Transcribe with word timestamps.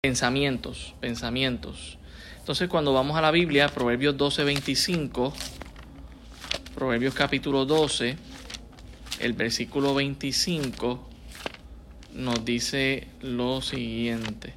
pensamientos, 0.00 0.94
pensamientos. 1.00 1.98
Entonces 2.38 2.68
cuando 2.68 2.92
vamos 2.92 3.16
a 3.16 3.20
la 3.20 3.32
Biblia, 3.32 3.66
Proverbios 3.66 4.16
12, 4.16 4.44
25, 4.44 5.32
Proverbios 6.76 7.14
capítulo 7.14 7.64
12, 7.64 8.16
el 9.18 9.32
versículo 9.32 9.96
25 9.96 11.04
nos 12.12 12.44
dice 12.44 13.08
lo 13.22 13.60
siguiente. 13.60 14.54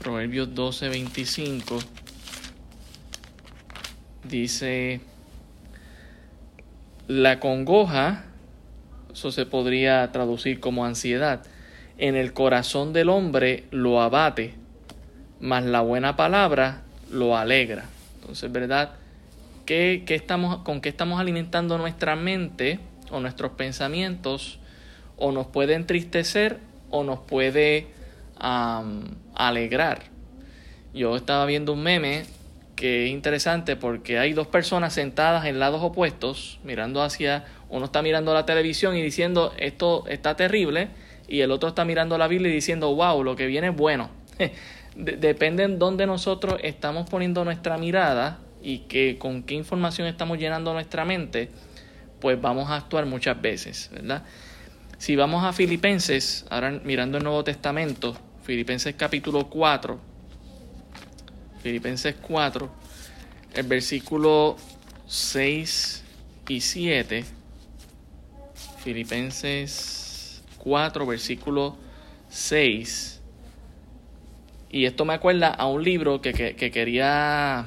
Proverbios 0.00 0.54
12, 0.54 0.90
25 0.90 1.78
dice, 4.24 5.00
la 7.08 7.40
congoja, 7.40 8.26
eso 9.10 9.32
se 9.32 9.46
podría 9.46 10.12
traducir 10.12 10.60
como 10.60 10.84
ansiedad, 10.84 11.42
en 11.98 12.16
el 12.16 12.32
corazón 12.32 12.92
del 12.92 13.08
hombre 13.08 13.64
lo 13.70 14.00
abate, 14.00 14.54
mas 15.40 15.64
la 15.64 15.80
buena 15.80 16.16
palabra 16.16 16.82
lo 17.10 17.36
alegra. 17.36 17.84
Entonces, 18.20 18.50
¿verdad? 18.50 18.92
¿Qué, 19.64 20.04
estamos, 20.08 20.58
¿Con 20.58 20.80
qué 20.80 20.88
estamos 20.88 21.20
alimentando 21.20 21.78
nuestra 21.78 22.16
mente 22.16 22.78
o 23.10 23.20
nuestros 23.20 23.52
pensamientos? 23.52 24.58
O 25.16 25.32
nos 25.32 25.46
puede 25.46 25.74
entristecer 25.74 26.58
o 26.90 27.02
nos 27.04 27.20
puede 27.20 27.88
alegrar. 29.34 30.02
Yo 30.92 31.16
estaba 31.16 31.46
viendo 31.46 31.72
un 31.72 31.82
meme 31.82 32.24
que 32.76 33.06
es 33.06 33.10
interesante 33.10 33.74
porque 33.74 34.18
hay 34.18 34.34
dos 34.34 34.46
personas 34.46 34.92
sentadas 34.92 35.46
en 35.46 35.58
lados 35.58 35.82
opuestos, 35.82 36.60
mirando 36.62 37.02
hacia, 37.02 37.46
uno 37.70 37.86
está 37.86 38.02
mirando 38.02 38.34
la 38.34 38.44
televisión 38.44 38.96
y 38.96 39.02
diciendo 39.02 39.52
esto 39.56 40.04
está 40.08 40.36
terrible, 40.36 40.88
y 41.28 41.40
el 41.40 41.50
otro 41.50 41.68
está 41.68 41.84
mirando 41.84 42.18
la 42.18 42.28
Biblia 42.28 42.50
y 42.50 42.54
diciendo, 42.54 42.94
wow, 42.94 43.22
lo 43.22 43.36
que 43.36 43.46
viene 43.46 43.68
es 43.68 43.76
bueno. 43.76 44.10
Depende 44.96 45.64
en 45.64 45.78
dónde 45.78 46.06
nosotros 46.06 46.58
estamos 46.62 47.08
poniendo 47.10 47.44
nuestra 47.44 47.76
mirada 47.76 48.38
y 48.62 48.80
que, 48.80 49.18
con 49.18 49.42
qué 49.42 49.54
información 49.54 50.06
estamos 50.06 50.38
llenando 50.38 50.72
nuestra 50.72 51.04
mente, 51.04 51.50
pues 52.20 52.40
vamos 52.40 52.70
a 52.70 52.76
actuar 52.76 53.06
muchas 53.06 53.40
veces, 53.40 53.90
¿verdad? 53.92 54.24
Si 54.98 55.14
vamos 55.14 55.44
a 55.44 55.52
Filipenses, 55.52 56.46
ahora 56.48 56.70
mirando 56.82 57.18
el 57.18 57.24
Nuevo 57.24 57.44
Testamento, 57.44 58.16
Filipenses 58.42 58.94
capítulo 58.96 59.50
4, 59.50 60.00
Filipenses 61.62 62.14
4, 62.22 62.70
el 63.54 63.66
versículo 63.66 64.56
6 65.06 66.04
y 66.48 66.60
7, 66.60 67.24
Filipenses 68.78 70.05
4, 70.66 71.06
versículo 71.06 71.76
6. 72.28 73.22
Y 74.68 74.84
esto 74.86 75.04
me 75.04 75.14
acuerda 75.14 75.46
a 75.46 75.68
un 75.68 75.84
libro 75.84 76.20
que, 76.20 76.32
quería 76.56 77.66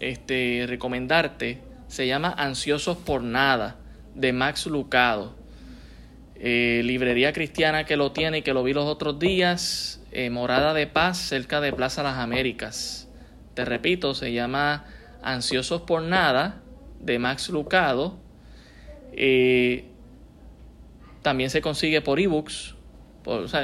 este, 0.00 0.64
recomendarte. 0.66 1.58
Se 1.88 2.06
llama 2.06 2.30
Ansiosos 2.30 2.96
por 2.96 3.22
Nada, 3.22 3.76
de 4.14 4.32
Max 4.32 4.64
Lucado. 4.64 5.36
Eh, 6.36 6.80
librería 6.84 7.34
cristiana 7.34 7.84
que 7.84 7.98
lo 7.98 8.12
tiene 8.12 8.38
y 8.38 8.42
que 8.42 8.54
lo 8.54 8.62
vi 8.62 8.72
los 8.72 8.86
otros 8.86 9.18
días. 9.18 10.02
Eh, 10.10 10.30
Morada 10.30 10.72
de 10.72 10.86
Paz, 10.86 11.18
cerca 11.18 11.60
de 11.60 11.74
Plaza 11.74 12.02
Las 12.02 12.16
Américas. 12.16 13.10
Te 13.52 13.66
repito, 13.66 14.14
se 14.14 14.32
llama 14.32 14.86
Ansiosos 15.22 15.82
por 15.82 16.00
Nada, 16.00 16.62
de 16.98 17.18
Max 17.18 17.50
Lucado. 17.50 18.16
Eh, 19.12 19.91
también 21.22 21.50
se 21.50 21.60
consigue 21.60 22.00
por 22.00 22.20
ebooks. 22.20 22.74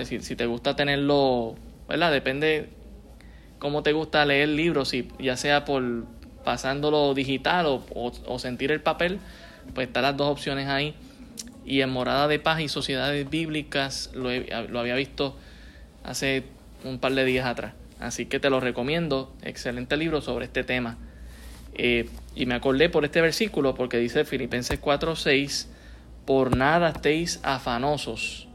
Si, 0.04 0.20
si, 0.20 0.36
te 0.36 0.46
gusta 0.46 0.76
tenerlo, 0.76 1.56
¿verdad? 1.88 2.12
Depende 2.12 2.68
cómo 3.58 3.82
te 3.82 3.92
gusta 3.92 4.24
leer 4.24 4.50
libros, 4.50 4.90
si, 4.90 5.08
ya 5.18 5.36
sea 5.36 5.64
por 5.64 6.04
pasándolo 6.44 7.12
digital 7.12 7.66
o, 7.66 7.82
o, 7.94 8.38
sentir 8.38 8.70
el 8.70 8.80
papel, 8.80 9.18
pues 9.74 9.88
están 9.88 10.04
las 10.04 10.16
dos 10.16 10.28
opciones 10.28 10.68
ahí. 10.68 10.94
Y 11.66 11.82
en 11.82 11.90
Morada 11.90 12.28
de 12.28 12.38
Paz 12.38 12.60
y 12.60 12.68
Sociedades 12.68 13.28
Bíblicas 13.28 14.10
lo, 14.14 14.30
lo 14.68 14.78
había 14.78 14.94
visto 14.94 15.36
hace 16.04 16.44
un 16.84 16.98
par 16.98 17.12
de 17.14 17.24
días 17.24 17.46
atrás. 17.46 17.74
Así 18.00 18.26
que 18.26 18.38
te 18.40 18.48
lo 18.48 18.60
recomiendo. 18.60 19.34
Excelente 19.42 19.96
libro 19.96 20.20
sobre 20.22 20.46
este 20.46 20.62
tema. 20.64 20.96
Eh, 21.74 22.08
y 22.34 22.46
me 22.46 22.54
acordé 22.54 22.88
por 22.88 23.04
este 23.04 23.20
versículo 23.20 23.74
porque 23.74 23.98
dice 23.98 24.24
Filipenses 24.24 24.80
4:6 24.80 25.66
por 26.28 26.54
nada 26.58 26.90
estéis 26.90 27.40
afanosos. 27.42 28.48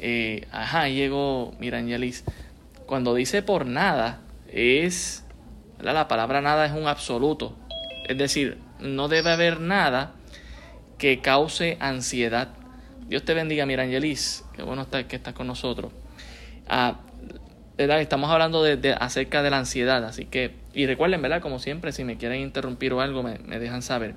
Eh, 0.00 0.48
ajá, 0.50 0.88
llegó, 0.88 1.54
mira, 1.60 1.78
Angelis, 1.78 2.24
cuando 2.86 3.14
dice 3.14 3.40
por 3.40 3.66
nada, 3.66 4.18
es, 4.48 5.24
la 5.78 6.08
palabra 6.08 6.40
nada 6.40 6.66
es 6.66 6.72
un 6.72 6.88
absoluto. 6.88 7.54
Es 8.08 8.18
decir, 8.18 8.58
no 8.80 9.06
debe 9.06 9.30
haber 9.30 9.60
nada 9.60 10.14
que 10.98 11.20
cause 11.20 11.76
ansiedad. 11.78 12.48
Dios 13.06 13.24
te 13.24 13.32
bendiga, 13.32 13.64
mira, 13.64 13.84
Angelis, 13.84 14.44
qué 14.52 14.64
bueno 14.64 14.82
está, 14.82 15.06
que 15.06 15.14
estás 15.14 15.34
con 15.34 15.46
nosotros. 15.46 15.92
Ah, 16.68 16.98
¿verdad? 17.78 18.00
Estamos 18.00 18.28
hablando 18.28 18.64
de, 18.64 18.96
acerca 18.98 19.44
de 19.44 19.50
la 19.50 19.58
ansiedad, 19.58 20.04
así 20.04 20.24
que, 20.24 20.56
y 20.74 20.86
recuerden, 20.86 21.22
¿verdad? 21.22 21.42
Como 21.42 21.60
siempre, 21.60 21.92
si 21.92 22.02
me 22.02 22.16
quieren 22.16 22.40
interrumpir 22.40 22.92
o 22.92 23.00
algo, 23.00 23.22
me, 23.22 23.38
me 23.38 23.60
dejan 23.60 23.82
saber. 23.82 24.16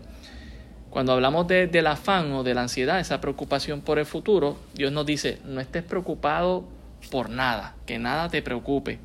Cuando 0.95 1.11
hablamos 1.11 1.45
de, 1.47 1.67
del 1.67 1.87
afán 1.87 2.31
o 2.31 2.43
de 2.43 2.53
la 2.53 2.61
ansiedad, 2.61 3.01
esa 3.01 3.19
preocupación 3.19 3.81
por 3.81 3.99
el 3.99 4.05
futuro, 4.05 4.57
Dios 4.75 4.93
nos 4.93 5.05
dice, 5.05 5.39
no 5.43 5.59
estés 5.59 5.83
preocupado 5.83 6.69
por 7.11 7.29
nada, 7.29 7.75
que 7.85 7.99
nada 7.99 8.29
te 8.29 8.41
preocupe. 8.41 8.99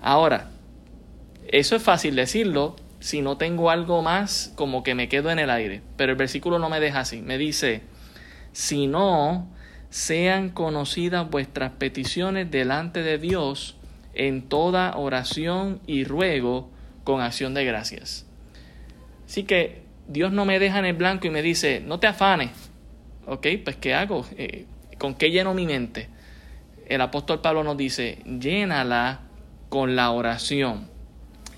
Ahora, 0.00 0.50
eso 1.46 1.76
es 1.76 1.82
fácil 1.84 2.16
decirlo 2.16 2.74
si 2.98 3.22
no 3.22 3.36
tengo 3.36 3.70
algo 3.70 4.02
más 4.02 4.52
como 4.56 4.82
que 4.82 4.96
me 4.96 5.08
quedo 5.08 5.30
en 5.30 5.38
el 5.38 5.50
aire, 5.50 5.80
pero 5.96 6.10
el 6.10 6.18
versículo 6.18 6.58
no 6.58 6.68
me 6.70 6.80
deja 6.80 6.98
así, 6.98 7.22
me 7.22 7.38
dice, 7.38 7.82
si 8.50 8.88
no 8.88 9.48
sean 9.90 10.48
conocidas 10.48 11.30
vuestras 11.30 11.70
peticiones 11.70 12.50
delante 12.50 13.04
de 13.04 13.16
Dios 13.16 13.76
en 14.12 14.42
toda 14.42 14.96
oración 14.96 15.80
y 15.86 16.02
ruego 16.02 16.68
con 17.04 17.20
acción 17.20 17.54
de 17.54 17.64
gracias. 17.64 18.26
Así 19.24 19.44
que 19.44 19.86
Dios 20.08 20.32
no 20.32 20.46
me 20.46 20.58
deja 20.58 20.78
en 20.78 20.86
el 20.86 20.96
blanco 20.96 21.26
y 21.26 21.30
me 21.30 21.42
dice, 21.42 21.82
no 21.84 22.00
te 22.00 22.06
afanes. 22.06 22.50
Ok, 23.26 23.46
pues 23.62 23.76
¿qué 23.76 23.94
hago? 23.94 24.24
Eh, 24.38 24.64
¿Con 24.96 25.14
qué 25.14 25.30
lleno 25.30 25.52
mi 25.52 25.66
mente? 25.66 26.08
El 26.86 27.02
apóstol 27.02 27.42
Pablo 27.42 27.62
nos 27.62 27.76
dice, 27.76 28.22
llénala 28.24 29.20
con 29.68 29.96
la 29.96 30.10
oración. 30.10 30.88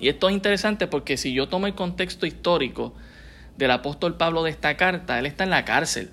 Y 0.01 0.09
esto 0.09 0.27
es 0.27 0.35
interesante 0.35 0.87
porque 0.87 1.15
si 1.15 1.31
yo 1.31 1.47
tomo 1.47 1.65
el 1.65 1.75
contexto 1.75 2.25
histórico 2.25 2.93
del 3.55 3.71
apóstol 3.71 4.17
Pablo 4.17 4.43
de 4.43 4.49
esta 4.49 4.75
carta, 4.75 5.17
él 5.17 5.27
está 5.27 5.45
en 5.45 5.49
la 5.49 5.63
cárcel. 5.63 6.09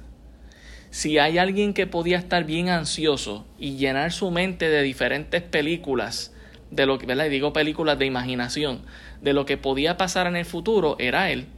Si 0.90 1.18
hay 1.18 1.38
alguien 1.38 1.74
que 1.74 1.88
podía 1.88 2.18
estar 2.18 2.44
bien 2.44 2.68
ansioso 2.68 3.46
y 3.58 3.76
llenar 3.78 4.12
su 4.12 4.30
mente 4.30 4.68
de 4.68 4.82
diferentes 4.82 5.42
películas, 5.42 6.32
de 6.70 6.86
lo 6.86 6.98
que, 6.98 7.06
¿verdad? 7.06 7.26
Y 7.26 7.30
digo 7.30 7.52
películas 7.52 7.98
de 7.98 8.06
imaginación, 8.06 8.82
de 9.22 9.32
lo 9.32 9.44
que 9.44 9.56
podía 9.56 9.96
pasar 9.96 10.28
en 10.28 10.36
el 10.36 10.44
futuro, 10.44 10.94
era 11.00 11.32
él 11.32 11.48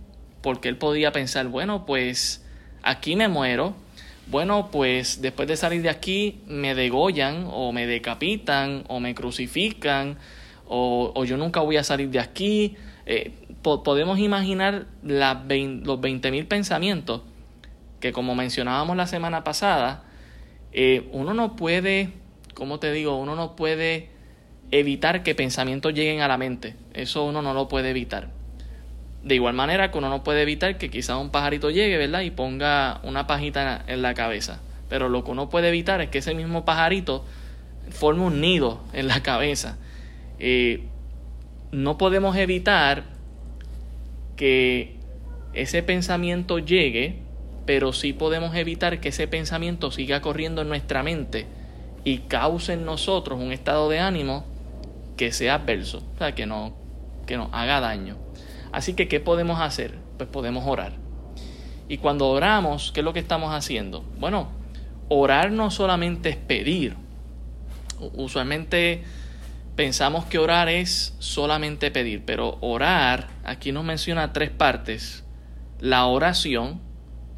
porque 0.43 0.69
él 0.69 0.77
podía 0.77 1.13
pensar, 1.13 1.49
bueno, 1.49 1.87
pues 1.87 2.45
aquí 2.83 3.17
me 3.17 3.29
muero, 3.29 3.75
bueno, 4.27 4.71
pues 4.71 5.23
después 5.23 5.49
de 5.49 5.57
salir 5.57 5.83
de 5.83 5.91
aquí 5.91 6.41
me 6.47 6.75
degollan 6.75 7.49
o 7.51 7.73
me 7.73 7.87
decapitan 7.87 8.85
o 8.89 9.01
me 9.01 9.15
crucifican 9.15 10.19
o, 10.69 11.25
yo 11.25 11.37
nunca 11.37 11.61
voy 11.61 11.79
a 11.79 11.83
salir 11.83 12.11
de 12.11 12.21
aquí. 12.21 12.77
Eh, 13.07 13.33
podemos 13.63 14.21
imaginar 14.21 14.87
las 15.03 15.37
los 15.45 15.99
20.000 16.01 16.47
pensamientos 16.47 17.23
que 17.99 18.13
como 18.13 18.35
mencionábamos 18.35 18.97
la 18.97 19.07
semana 19.07 19.45
pasada, 19.45 20.05
eh, 20.73 21.09
uno 21.13 21.35
no 21.35 21.57
puede, 21.57 22.13
¿cómo 22.55 22.79
te 22.79 22.93
digo? 22.93 23.17
Uno 23.17 23.37
no 23.37 23.57
puede 23.57 24.11
evitar 24.71 25.23
que 25.23 25.35
pensamientos 25.35 25.93
lleguen 25.93 26.21
a 26.21 26.29
la 26.29 26.39
mente. 26.39 26.77
Eso 26.95 27.25
uno 27.25 27.43
no 27.43 27.53
lo 27.53 27.69
puede 27.69 27.91
evitar. 27.91 28.31
De 29.23 29.35
igual 29.35 29.55
manera 29.55 29.91
que 29.91 29.99
uno 29.99 30.09
no 30.09 30.25
puede 30.25 30.43
evitar 30.43 30.79
que 30.79 30.91
quizás 30.91 31.17
un 31.17 31.31
pajarito 31.31 31.71
llegue, 31.71 31.99
¿verdad? 31.99 32.23
Y 32.23 32.31
ponga 32.31 33.01
una 33.03 33.27
pajita 33.27 33.85
en 33.87 34.03
la 34.03 34.15
cabeza. 34.15 34.61
Pero 34.89 35.09
lo 35.09 35.25
que 35.25 35.31
uno 35.31 35.51
puede 35.51 35.69
evitar 35.69 36.01
es 36.01 36.09
que 36.09 36.19
ese 36.19 36.35
mismo 36.35 36.65
pajarito 36.65 37.25
forme 37.91 38.23
un 38.23 38.41
nido 38.41 38.81
en 38.93 39.09
la 39.09 39.23
cabeza. 39.23 39.77
Eh, 40.39 40.85
no 41.71 41.99
podemos 41.99 42.37
evitar 42.37 43.05
que 44.37 44.97
ese 45.53 45.83
pensamiento 45.83 46.59
llegue, 46.59 47.19
pero 47.67 47.93
sí 47.93 48.13
podemos 48.13 48.55
evitar 48.55 49.01
que 49.01 49.11
ese 49.11 49.29
pensamiento 49.29 49.91
siga 49.91 50.21
corriendo 50.21 50.63
en 50.63 50.69
nuestra 50.69 51.03
mente 51.03 51.47
y 52.05 52.19
cause 52.19 52.73
en 52.73 52.85
nosotros 52.85 53.39
un 53.39 53.53
estado 53.53 53.89
de 53.89 54.01
ánimo 54.01 54.45
que 55.17 55.33
sea 55.33 55.57
adverso, 55.57 56.03
o 56.15 56.19
sea, 56.19 56.35
que, 56.35 56.47
no, 56.47 56.73
que 57.27 57.37
nos 57.37 57.51
haga 57.53 57.81
daño. 57.81 58.17
Así 58.73 58.95
que, 58.95 59.09
¿qué 59.09 59.21
podemos 59.21 59.61
hacer? 59.61 59.99
Pues 60.17 60.29
podemos 60.29 60.65
orar. 60.67 60.93
Y 61.89 61.99
cuando 61.99 62.29
oramos, 62.29 62.93
¿qué 62.93 63.01
es 63.01 63.05
lo 63.05 63.13
que 63.13 63.19
estamos 63.19 63.53
haciendo? 63.53 64.05
Bueno, 64.19 64.49
orar 65.09 65.51
no 65.51 65.71
solamente 65.71 66.29
es 66.29 66.37
pedir. 66.37 66.97
Usualmente 68.15 69.03
pensamos 69.75 70.25
que 70.27 70.39
orar 70.39 70.69
es 70.69 71.17
solamente 71.19 71.91
pedir, 71.91 72.25
pero 72.25 72.59
orar, 72.61 73.29
aquí 73.45 73.73
nos 73.73 73.85
menciona 73.85 74.33
tres 74.33 74.51
partes, 74.51 75.25
la 75.81 76.07
oración, 76.07 76.81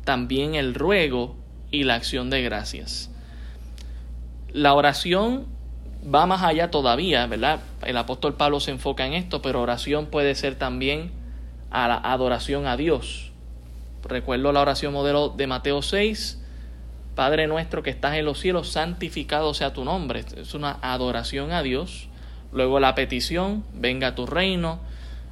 también 0.05 0.55
el 0.55 0.75
ruego 0.75 1.37
y 1.71 1.85
la 1.85 1.95
acción 1.95 2.29
de 2.29 2.43
gracias. 2.43 3.11
La 4.53 4.75
oración 4.75 5.47
va 6.03 6.27
más 6.27 6.43
allá 6.43 6.71
todavía, 6.71 7.27
¿verdad? 7.27 7.61
El 7.87 7.97
apóstol 7.97 8.35
Pablo 8.35 8.61
se 8.61 8.73
enfoca 8.73 9.07
en 9.07 9.15
esto, 9.15 9.41
pero 9.41 9.63
oración 9.63 10.07
puede 10.07 10.35
ser 10.35 10.57
también 10.57 11.22
a 11.73 11.89
la 11.89 11.97
adoración 11.97 12.67
a 12.67 12.77
Dios. 12.77 13.33
Recuerdo 14.05 14.53
la 14.53 14.61
oración 14.61 14.93
modelo 14.93 15.31
de 15.31 15.47
Mateo 15.47 15.83
6, 15.83 16.39
Padre 17.15 17.47
nuestro 17.47 17.83
que 17.83 17.91
estás 17.91 18.17
en 18.17 18.25
los 18.25 18.39
cielos, 18.39 18.71
santificado 18.71 19.53
sea 19.53 19.75
tu 19.75 19.85
nombre. 19.85 20.25
Es 20.37 20.55
una 20.55 20.79
adoración 20.81 21.53
a 21.53 21.63
Dios. 21.63 22.09
Luego 22.53 22.81
la 22.81 22.95
petición, 22.95 23.65
venga 23.75 24.15
tu 24.15 24.27
reino, 24.27 24.81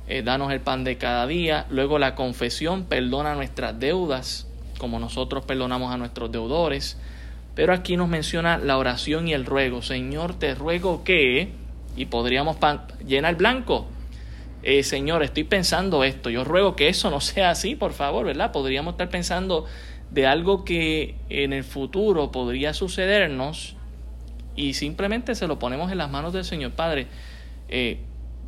eh, 0.07 0.23
danos 0.23 0.53
el 0.53 0.61
pan 0.61 0.85
de 0.85 0.99
cada 0.99 1.27
día. 1.27 1.67
Luego 1.71 1.99
la 1.99 2.15
confesión, 2.15 2.85
perdona 2.85 3.35
nuestras 3.35 3.79
deudas, 3.79 4.47
como 4.79 4.99
nosotros 4.99 5.45
perdonamos 5.45 5.93
a 5.93 5.97
nuestros 5.97 6.31
deudores. 6.31 6.99
Pero 7.55 7.73
aquí 7.73 7.97
nos 7.97 8.09
menciona 8.09 8.59
la 8.59 8.77
oración 8.77 9.27
y 9.27 9.33
el 9.33 9.47
ruego. 9.47 9.81
Señor, 9.81 10.35
te 10.35 10.55
ruego 10.55 11.03
que, 11.03 11.53
y 11.97 12.07
podríamos 12.07 12.59
llenar 13.07 13.37
blanco. 13.37 13.87
Eh, 14.63 14.83
Señor, 14.83 15.23
estoy 15.23 15.45
pensando 15.45 16.05
esto. 16.05 16.31
Yo 16.31 16.45
ruego 16.45 16.77
que 16.77 16.89
eso 16.89 17.11
no 17.11 17.21
sea 17.21 17.51
así, 17.51 17.75
por 17.75 17.93
favor, 17.93 18.27
¿verdad? 18.27 18.53
Podríamos 18.53 18.95
estar 18.95 19.09
pensando 19.09 19.67
de 20.11 20.27
algo 20.27 20.65
que 20.65 21.15
en 21.29 21.53
el 21.53 21.65
futuro 21.65 22.33
podría 22.33 22.75
sucedernos 22.75 23.77
y 24.57 24.75
simplemente 24.75 25.35
se 25.35 25.47
lo 25.47 25.59
ponemos 25.59 25.91
en 25.93 25.99
las 25.99 26.11
manos 26.11 26.33
del 26.33 26.45
Señor. 26.45 26.73
Padre, 26.73 27.07
eh, 27.69 28.01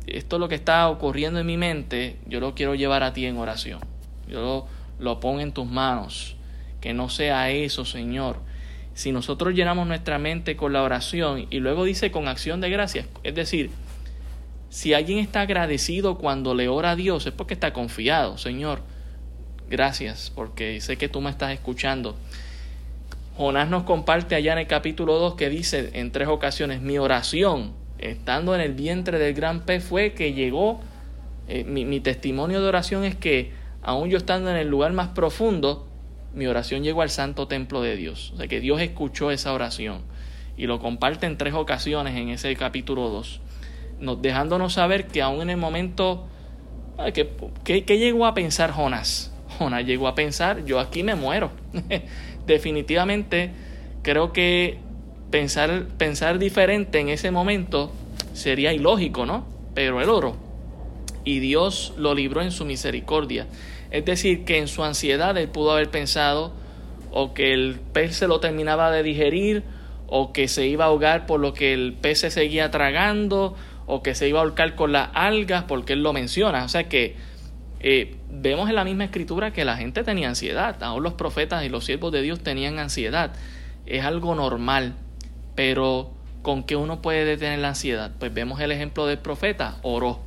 esto 0.05 0.35
es 0.35 0.39
lo 0.39 0.49
que 0.49 0.55
está 0.55 0.89
ocurriendo 0.89 1.39
en 1.39 1.45
mi 1.45 1.57
mente, 1.57 2.17
yo 2.27 2.39
lo 2.39 2.53
quiero 2.53 2.75
llevar 2.75 3.03
a 3.03 3.13
ti 3.13 3.25
en 3.25 3.37
oración. 3.37 3.79
Yo 4.27 4.41
lo, 4.41 4.67
lo 4.99 5.19
pongo 5.19 5.39
en 5.39 5.53
tus 5.53 5.65
manos. 5.65 6.35
Que 6.81 6.93
no 6.93 7.07
sea 7.07 7.49
eso, 7.49 7.85
Señor. 7.85 8.39
Si 8.93 9.11
nosotros 9.11 9.55
llenamos 9.55 9.87
nuestra 9.87 10.19
mente 10.19 10.55
con 10.55 10.73
la 10.73 10.83
oración 10.83 11.47
y 11.49 11.59
luego 11.59 11.85
dice 11.85 12.11
con 12.11 12.27
acción 12.27 12.61
de 12.61 12.69
gracias, 12.69 13.07
es 13.23 13.33
decir, 13.33 13.71
si 14.73 14.93
alguien 14.93 15.19
está 15.19 15.41
agradecido 15.41 16.17
cuando 16.17 16.55
le 16.55 16.67
ora 16.67 16.91
a 16.91 16.95
Dios 16.95 17.25
es 17.25 17.33
porque 17.33 17.53
está 17.53 17.73
confiado, 17.73 18.37
Señor, 18.37 18.81
Gracias, 19.73 20.31
porque 20.35 20.79
sé 20.81 20.97
que 20.97 21.09
tú 21.09 21.19
me 21.19 21.31
estás 21.31 21.51
escuchando. 21.51 22.15
Jonás 23.37 23.69
nos 23.69 23.83
comparte 23.83 24.35
allá 24.35 24.53
en 24.53 24.59
el 24.59 24.67
capítulo 24.67 25.17
2 25.17 25.33
que 25.33 25.49
dice 25.49 25.89
en 25.93 26.11
tres 26.11 26.27
ocasiones, 26.27 26.81
mi 26.81 26.99
oración, 26.99 27.73
estando 27.97 28.53
en 28.53 28.61
el 28.61 28.73
vientre 28.73 29.17
del 29.17 29.33
gran 29.33 29.65
pez, 29.65 29.83
fue 29.83 30.13
que 30.13 30.33
llegó, 30.33 30.79
eh, 31.47 31.63
mi, 31.63 31.85
mi 31.85 31.99
testimonio 32.01 32.61
de 32.61 32.67
oración 32.67 33.03
es 33.03 33.15
que, 33.15 33.51
aún 33.81 34.09
yo 34.09 34.17
estando 34.17 34.51
en 34.51 34.57
el 34.57 34.67
lugar 34.67 34.93
más 34.93 35.07
profundo, 35.07 35.87
mi 36.35 36.45
oración 36.45 36.83
llegó 36.83 37.01
al 37.01 37.09
santo 37.09 37.47
templo 37.47 37.81
de 37.81 37.95
Dios. 37.95 38.31
O 38.35 38.37
sea 38.37 38.47
que 38.47 38.59
Dios 38.59 38.79
escuchó 38.79 39.31
esa 39.31 39.53
oración 39.53 40.01
y 40.55 40.67
lo 40.67 40.79
comparte 40.79 41.25
en 41.25 41.39
tres 41.39 41.55
ocasiones 41.55 42.15
en 42.15 42.29
ese 42.29 42.55
capítulo 42.55 43.09
2, 43.09 43.41
nos, 43.99 44.21
dejándonos 44.21 44.73
saber 44.73 45.07
que 45.07 45.21
aún 45.21 45.41
en 45.41 45.49
el 45.49 45.57
momento, 45.57 46.27
¿qué, 47.13 47.83
qué 47.83 47.97
llegó 47.97 48.25
a 48.25 48.33
pensar 48.33 48.71
Jonás? 48.71 49.33
Jonás 49.57 49.85
llegó 49.85 50.07
a 50.07 50.15
pensar, 50.15 50.65
yo 50.65 50.79
aquí 50.79 51.03
me 51.03 51.15
muero. 51.15 51.51
Definitivamente 52.47 53.51
creo 54.01 54.33
que 54.33 54.77
pensar, 55.31 55.87
pensar 55.97 56.39
diferente 56.39 56.99
en 56.99 57.09
ese 57.09 57.31
momento 57.31 57.91
sería 58.33 58.73
ilógico, 58.73 59.25
¿no? 59.25 59.45
Pero 59.73 60.01
él 60.01 60.09
oró 60.09 60.35
y 61.25 61.39
Dios 61.39 61.93
lo 61.97 62.13
libró 62.13 62.41
en 62.41 62.51
su 62.51 62.65
misericordia. 62.65 63.47
Es 63.91 64.05
decir, 64.05 64.43
que 64.45 64.57
en 64.57 64.67
su 64.67 64.83
ansiedad 64.83 65.37
él 65.37 65.49
pudo 65.49 65.71
haber 65.71 65.89
pensado 65.89 66.53
o 67.11 67.33
que 67.33 67.53
el 67.53 67.79
pez 67.93 68.15
se 68.15 68.27
lo 68.27 68.39
terminaba 68.39 68.91
de 68.91 69.03
digerir 69.03 69.63
o 70.07 70.33
que 70.33 70.47
se 70.47 70.67
iba 70.67 70.85
a 70.85 70.87
ahogar 70.87 71.25
por 71.25 71.39
lo 71.39 71.53
que 71.53 71.73
el 71.73 71.93
pez 71.93 72.19
se 72.19 72.31
seguía 72.31 72.71
tragando 72.71 73.55
o 73.85 74.03
que 74.03 74.15
se 74.15 74.27
iba 74.27 74.39
a 74.39 74.43
ahorcar 74.43 74.75
con 74.75 74.91
las 74.91 75.09
algas 75.13 75.63
porque 75.63 75.93
él 75.93 76.03
lo 76.03 76.13
menciona. 76.13 76.63
O 76.63 76.69
sea 76.69 76.87
que 76.89 77.15
eh, 77.79 78.15
vemos 78.29 78.69
en 78.69 78.75
la 78.75 78.85
misma 78.85 79.03
escritura 79.03 79.51
que 79.51 79.65
la 79.65 79.75
gente 79.75 80.03
tenía 80.03 80.29
ansiedad, 80.29 80.81
aún 80.81 81.03
los 81.03 81.13
profetas 81.13 81.65
y 81.65 81.69
los 81.69 81.85
siervos 81.85 82.11
de 82.13 82.21
Dios 82.21 82.39
tenían 82.39 82.79
ansiedad. 82.79 83.33
Es 83.85 84.05
algo 84.05 84.35
normal, 84.35 84.93
pero 85.55 86.11
¿con 86.41 86.63
qué 86.63 86.77
uno 86.77 87.01
puede 87.01 87.25
detener 87.25 87.59
la 87.59 87.69
ansiedad? 87.69 88.11
Pues 88.19 88.33
vemos 88.33 88.61
el 88.61 88.71
ejemplo 88.71 89.05
del 89.05 89.17
profeta, 89.17 89.77
oró. 89.81 90.21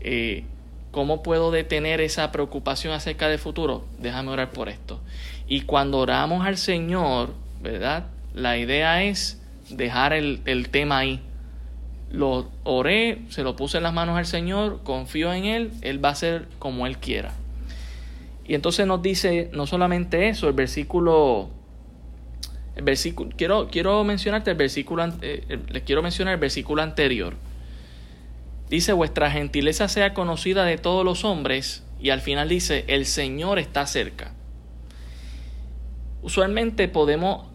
Eh, 0.00 0.44
¿Cómo 0.90 1.22
puedo 1.22 1.52
detener 1.52 2.00
esa 2.00 2.32
preocupación 2.32 2.92
acerca 2.92 3.28
del 3.28 3.38
futuro? 3.38 3.84
Déjame 4.00 4.30
orar 4.30 4.50
por 4.50 4.68
esto. 4.68 5.00
Y 5.46 5.60
cuando 5.60 5.98
oramos 5.98 6.44
al 6.44 6.56
Señor, 6.56 7.34
¿verdad? 7.60 8.06
La 8.34 8.56
idea 8.56 9.04
es 9.04 9.40
dejar 9.68 10.12
el, 10.12 10.40
el 10.44 10.70
tema 10.70 10.98
ahí 10.98 11.20
lo 12.10 12.48
oré, 12.64 13.22
se 13.28 13.42
lo 13.42 13.56
puse 13.56 13.76
en 13.76 13.82
las 13.82 13.92
manos 13.92 14.16
al 14.16 14.26
Señor, 14.26 14.80
confío 14.82 15.32
en 15.32 15.44
Él, 15.44 15.70
Él 15.82 16.02
va 16.02 16.10
a 16.10 16.14
ser 16.14 16.48
como 16.58 16.86
Él 16.86 16.98
quiera. 16.98 17.34
Y 18.46 18.54
entonces 18.54 18.86
nos 18.86 19.02
dice 19.02 19.50
no 19.52 19.66
solamente 19.66 20.28
eso, 20.28 20.48
el 20.48 20.54
versículo, 20.54 21.50
el 22.76 22.84
versículo 22.84 23.30
quiero, 23.36 23.68
quiero 23.68 24.02
mencionarte 24.04 24.50
el 24.50 24.56
versículo, 24.56 25.06
eh, 25.20 25.58
les 25.68 25.82
quiero 25.82 26.02
mencionar 26.02 26.34
el 26.34 26.40
versículo 26.40 26.82
anterior. 26.82 27.36
Dice, 28.70 28.92
vuestra 28.92 29.30
gentileza 29.30 29.88
sea 29.88 30.12
conocida 30.12 30.64
de 30.64 30.76
todos 30.76 31.04
los 31.04 31.24
hombres, 31.24 31.84
y 32.00 32.10
al 32.10 32.20
final 32.20 32.48
dice, 32.48 32.84
el 32.88 33.06
Señor 33.06 33.58
está 33.58 33.86
cerca. 33.86 34.32
Usualmente 36.22 36.88
podemos 36.88 37.47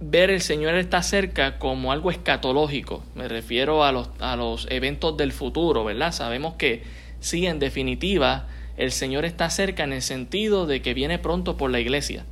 ver 0.00 0.30
el 0.30 0.40
Señor 0.40 0.74
está 0.74 1.02
cerca 1.02 1.58
como 1.58 1.92
algo 1.92 2.10
escatológico. 2.10 3.02
Me 3.14 3.28
refiero 3.28 3.84
a 3.84 3.92
los, 3.92 4.10
a 4.18 4.36
los 4.36 4.66
eventos 4.70 5.16
del 5.16 5.32
futuro, 5.32 5.84
¿verdad? 5.84 6.12
Sabemos 6.12 6.54
que 6.54 6.82
sí, 7.20 7.46
en 7.46 7.58
definitiva, 7.58 8.46
el 8.76 8.92
Señor 8.92 9.24
está 9.24 9.48
cerca 9.50 9.84
en 9.84 9.92
el 9.92 10.02
sentido 10.02 10.66
de 10.66 10.82
que 10.82 10.94
viene 10.94 11.18
pronto 11.18 11.56
por 11.56 11.70
la 11.70 11.80
iglesia. 11.80 12.24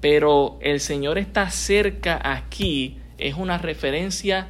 Pero 0.00 0.58
el 0.60 0.80
Señor 0.80 1.18
está 1.18 1.50
cerca 1.50 2.20
aquí 2.22 2.98
es 3.18 3.34
una 3.34 3.58
referencia 3.58 4.48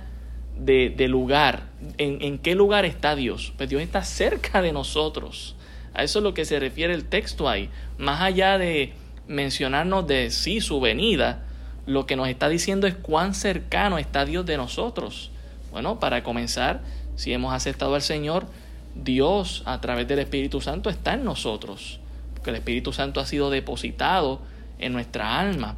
de, 0.56 0.90
de 0.90 1.08
lugar. 1.08 1.68
¿En, 1.98 2.22
¿En 2.22 2.38
qué 2.38 2.54
lugar 2.54 2.84
está 2.84 3.16
Dios? 3.16 3.52
Pues 3.56 3.68
Dios 3.68 3.82
está 3.82 4.02
cerca 4.04 4.62
de 4.62 4.72
nosotros. 4.72 5.56
A 5.94 6.02
eso 6.02 6.18
es 6.18 6.22
lo 6.22 6.34
que 6.34 6.44
se 6.44 6.58
refiere 6.58 6.94
el 6.94 7.04
texto 7.04 7.48
ahí. 7.48 7.70
Más 7.98 8.20
allá 8.20 8.58
de 8.58 8.92
mencionarnos 9.26 10.06
de 10.06 10.30
sí 10.30 10.60
su 10.60 10.80
venida, 10.80 11.43
lo 11.86 12.06
que 12.06 12.16
nos 12.16 12.28
está 12.28 12.48
diciendo 12.48 12.86
es 12.86 12.94
cuán 12.94 13.34
cercano 13.34 13.98
está 13.98 14.24
Dios 14.24 14.46
de 14.46 14.56
nosotros. 14.56 15.30
Bueno, 15.70 16.00
para 16.00 16.22
comenzar, 16.22 16.82
si 17.16 17.32
hemos 17.32 17.52
aceptado 17.52 17.94
al 17.94 18.02
Señor, 18.02 18.46
Dios 18.94 19.62
a 19.66 19.80
través 19.80 20.06
del 20.08 20.20
Espíritu 20.20 20.60
Santo 20.60 20.88
está 20.88 21.14
en 21.14 21.24
nosotros, 21.24 21.98
porque 22.34 22.50
el 22.50 22.56
Espíritu 22.56 22.92
Santo 22.92 23.20
ha 23.20 23.26
sido 23.26 23.50
depositado 23.50 24.40
en 24.78 24.92
nuestra 24.92 25.38
alma. 25.38 25.76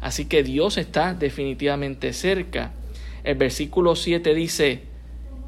Así 0.00 0.26
que 0.26 0.42
Dios 0.42 0.76
está 0.76 1.14
definitivamente 1.14 2.12
cerca. 2.12 2.72
El 3.22 3.36
versículo 3.36 3.96
7 3.96 4.34
dice 4.34 4.82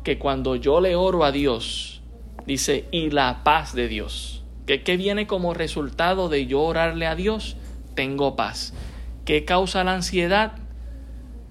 que 0.05 0.19
cuando 0.19 0.57
yo 0.57 0.81
le 0.81 0.95
oro 0.95 1.25
a 1.25 1.33
Dios, 1.33 2.01
dice, 2.47 2.87
y 2.91 3.11
la 3.11 3.43
paz 3.45 3.75
de 3.75 3.89
Dios. 3.89 4.43
¿Qué, 4.67 4.83
qué 4.83 4.97
viene 4.97 5.27
como 5.27 5.55
resultado 5.55 6.29
de 6.29 6.47
yo 6.47 6.63
orarle 6.63 7.07
a 7.07 7.15
Dios? 7.15 7.57
Tengo 7.95 8.37
paz. 8.37 8.73
¿Qué 9.27 9.45
causa 9.45 9.83
la 9.83 9.93
ansiedad? 9.93 10.53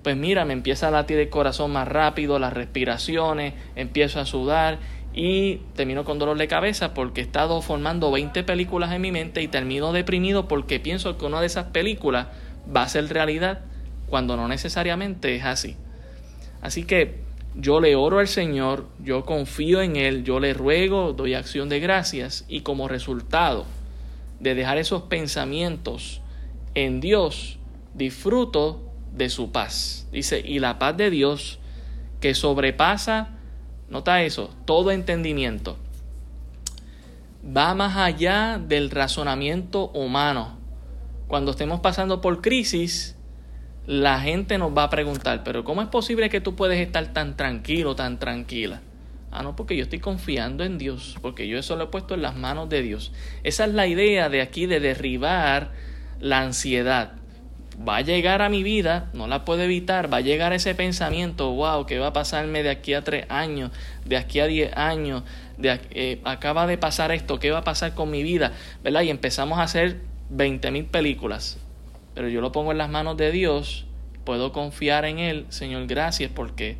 Pues 0.01 0.15
mira, 0.15 0.45
me 0.45 0.53
empieza 0.53 0.87
a 0.87 0.91
latir 0.91 1.19
el 1.19 1.29
corazón 1.29 1.73
más 1.73 1.85
rápido, 1.85 2.39
las 2.39 2.53
respiraciones, 2.53 3.53
empiezo 3.75 4.21
a 4.21 4.25
sudar 4.25 4.79
y 5.13 5.57
termino 5.75 6.05
con 6.05 6.17
dolor 6.17 6.37
de 6.37 6.47
cabeza 6.47 6.93
porque 6.93 7.19
he 7.19 7.23
estado 7.25 7.61
formando 7.61 8.11
20 8.11 8.45
películas 8.45 8.93
en 8.93 9.01
mi 9.01 9.11
mente 9.11 9.41
y 9.41 9.49
termino 9.49 9.91
deprimido 9.91 10.47
porque 10.47 10.79
pienso 10.79 11.17
que 11.17 11.25
una 11.25 11.41
de 11.41 11.47
esas 11.47 11.65
películas 11.65 12.27
va 12.73 12.83
a 12.83 12.87
ser 12.87 13.09
realidad 13.09 13.59
cuando 14.07 14.37
no 14.37 14.47
necesariamente 14.47 15.35
es 15.35 15.43
así. 15.43 15.75
Así 16.61 16.85
que 16.85 17.25
yo 17.55 17.81
le 17.81 17.97
oro 17.97 18.19
al 18.19 18.29
Señor, 18.29 18.87
yo 19.03 19.25
confío 19.25 19.81
en 19.81 19.97
Él, 19.97 20.23
yo 20.23 20.39
le 20.39 20.53
ruego, 20.53 21.11
doy 21.11 21.33
acción 21.33 21.67
de 21.67 21.81
gracias 21.81 22.45
y 22.47 22.61
como 22.61 22.87
resultado 22.87 23.65
de 24.39 24.55
dejar 24.55 24.77
esos 24.77 25.03
pensamientos 25.03 26.21
en 26.73 27.01
Dios, 27.01 27.59
disfruto 27.95 28.91
de 29.11 29.29
su 29.29 29.51
paz. 29.51 30.07
Dice, 30.11 30.41
y 30.45 30.59
la 30.59 30.77
paz 30.77 30.95
de 30.97 31.09
Dios 31.09 31.59
que 32.19 32.33
sobrepasa, 32.33 33.29
nota 33.89 34.21
eso, 34.21 34.53
todo 34.65 34.91
entendimiento. 34.91 35.77
Va 37.45 37.73
más 37.75 37.95
allá 37.97 38.59
del 38.59 38.89
razonamiento 38.89 39.89
humano. 39.89 40.57
Cuando 41.27 41.51
estemos 41.51 41.79
pasando 41.79 42.21
por 42.21 42.41
crisis, 42.41 43.15
la 43.87 44.19
gente 44.19 44.57
nos 44.57 44.75
va 44.75 44.83
a 44.83 44.89
preguntar, 44.89 45.43
pero 45.43 45.63
¿cómo 45.63 45.81
es 45.81 45.87
posible 45.87 46.29
que 46.29 46.41
tú 46.41 46.55
puedes 46.55 46.79
estar 46.79 47.13
tan 47.13 47.37
tranquilo, 47.37 47.95
tan 47.95 48.19
tranquila? 48.19 48.81
Ah, 49.31 49.43
no, 49.43 49.55
porque 49.55 49.75
yo 49.75 49.83
estoy 49.83 49.99
confiando 49.99 50.63
en 50.63 50.77
Dios, 50.77 51.17
porque 51.21 51.47
yo 51.47 51.59
eso 51.59 51.75
lo 51.75 51.85
he 51.85 51.87
puesto 51.87 52.13
en 52.13 52.21
las 52.21 52.35
manos 52.35 52.69
de 52.69 52.81
Dios. 52.81 53.11
Esa 53.43 53.65
es 53.65 53.73
la 53.73 53.85
idea 53.85 54.29
de 54.29 54.41
aquí 54.41 54.65
de 54.65 54.79
derribar 54.79 55.71
la 56.19 56.41
ansiedad. 56.41 57.13
Va 57.77 57.97
a 57.97 58.01
llegar 58.01 58.41
a 58.41 58.49
mi 58.49 58.63
vida, 58.63 59.09
no 59.13 59.27
la 59.27 59.43
puedo 59.43 59.61
evitar, 59.61 60.11
va 60.11 60.17
a 60.17 60.21
llegar 60.21 60.53
ese 60.53 60.75
pensamiento, 60.75 61.51
wow, 61.51 61.85
¿qué 61.85 61.99
va 61.99 62.07
a 62.07 62.13
pasarme 62.13 62.63
de 62.63 62.69
aquí 62.69 62.93
a 62.93 63.03
tres 63.03 63.25
años, 63.29 63.71
de 64.05 64.15
aquí 64.15 64.39
a 64.39 64.47
diez 64.47 64.75
años, 64.77 65.23
de, 65.57 65.79
eh, 65.91 66.21
acaba 66.23 66.67
de 66.67 66.77
pasar 66.77 67.11
esto, 67.11 67.37
¿qué 67.39 67.51
va 67.51 67.59
a 67.59 67.63
pasar 67.63 67.93
con 67.93 68.09
mi 68.11 68.23
vida? 68.23 68.53
¿Verdad? 68.83 69.01
Y 69.01 69.09
empezamos 69.09 69.59
a 69.59 69.63
hacer 69.63 69.99
20 70.29 70.71
mil 70.71 70.85
películas. 70.85 71.57
Pero 72.13 72.29
yo 72.29 72.39
lo 72.39 72.51
pongo 72.53 72.71
en 72.71 72.77
las 72.77 72.89
manos 72.89 73.17
de 73.17 73.31
Dios, 73.31 73.85
puedo 74.23 74.53
confiar 74.53 75.03
en 75.03 75.19
Él, 75.19 75.45
Señor, 75.49 75.85
gracias 75.85 76.31
porque 76.33 76.77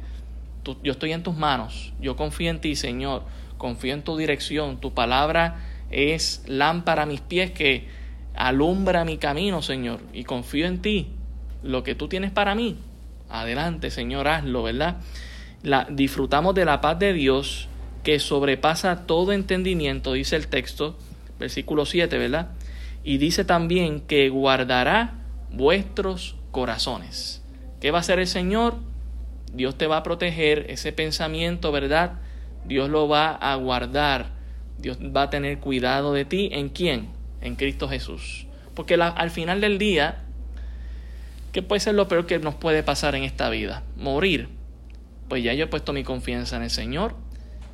yo 0.81 0.93
estoy 0.93 1.11
en 1.11 1.23
tus 1.23 1.35
manos, 1.35 1.93
yo 1.99 2.15
confío 2.15 2.49
en 2.49 2.59
ti, 2.59 2.75
Señor, 2.75 3.23
confío 3.57 3.93
en 3.93 4.01
tu 4.01 4.17
dirección, 4.17 4.79
tu 4.79 4.93
palabra 4.93 5.57
es 5.91 6.43
lámpara 6.47 7.03
a 7.03 7.05
mis 7.05 7.21
pies 7.21 7.51
que 7.51 7.87
alumbra 8.35 9.05
mi 9.05 9.17
camino, 9.17 9.61
Señor, 9.61 9.99
y 10.13 10.23
confío 10.23 10.67
en 10.67 10.81
ti, 10.81 11.07
lo 11.63 11.83
que 11.83 11.95
tú 11.95 12.07
tienes 12.07 12.31
para 12.31 12.55
mí, 12.55 12.77
adelante, 13.29 13.91
Señor, 13.91 14.27
hazlo, 14.27 14.63
¿verdad? 14.63 14.97
La, 15.63 15.87
disfrutamos 15.89 16.53
de 16.55 16.65
la 16.65 16.81
paz 16.81 16.99
de 16.99 17.13
Dios 17.13 17.67
que 18.03 18.19
sobrepasa 18.19 19.07
todo 19.07 19.33
entendimiento, 19.33 20.13
dice 20.13 20.35
el 20.35 20.47
texto, 20.47 20.97
versículo 21.39 21.85
7, 21.85 22.17
¿verdad? 22.17 22.49
Y 23.03 23.17
dice 23.17 23.45
también 23.45 24.01
que 24.01 24.29
guardará 24.29 25.13
vuestros 25.51 26.35
corazones. 26.51 27.41
¿Qué 27.81 27.91
va 27.91 27.99
a 27.99 28.01
hacer 28.01 28.19
el 28.19 28.27
Señor? 28.27 28.75
Dios 29.53 29.77
te 29.77 29.87
va 29.87 29.97
a 29.97 30.03
proteger 30.03 30.65
ese 30.69 30.91
pensamiento, 30.91 31.71
¿verdad? 31.71 32.19
Dios 32.65 32.89
lo 32.89 33.07
va 33.07 33.31
a 33.31 33.55
guardar. 33.55 34.31
Dios 34.77 34.97
va 34.99 35.23
a 35.23 35.29
tener 35.29 35.59
cuidado 35.59 36.13
de 36.13 36.25
ti. 36.25 36.49
¿En 36.51 36.69
quién? 36.69 37.14
En 37.45 37.55
Cristo 37.55 37.87
Jesús. 37.87 38.47
Porque 38.73 38.95
al 38.95 39.29
final 39.29 39.61
del 39.61 39.77
día, 39.77 40.23
¿qué 41.51 41.61
puede 41.61 41.79
ser 41.79 41.93
lo 41.93 42.07
peor 42.07 42.25
que 42.25 42.39
nos 42.39 42.55
puede 42.55 42.81
pasar 42.81 43.13
en 43.13 43.23
esta 43.23 43.49
vida? 43.51 43.83
Morir. 43.95 44.49
Pues 45.29 45.43
ya 45.43 45.53
yo 45.53 45.65
he 45.65 45.67
puesto 45.67 45.93
mi 45.93 46.03
confianza 46.03 46.57
en 46.57 46.63
el 46.63 46.71
Señor. 46.71 47.15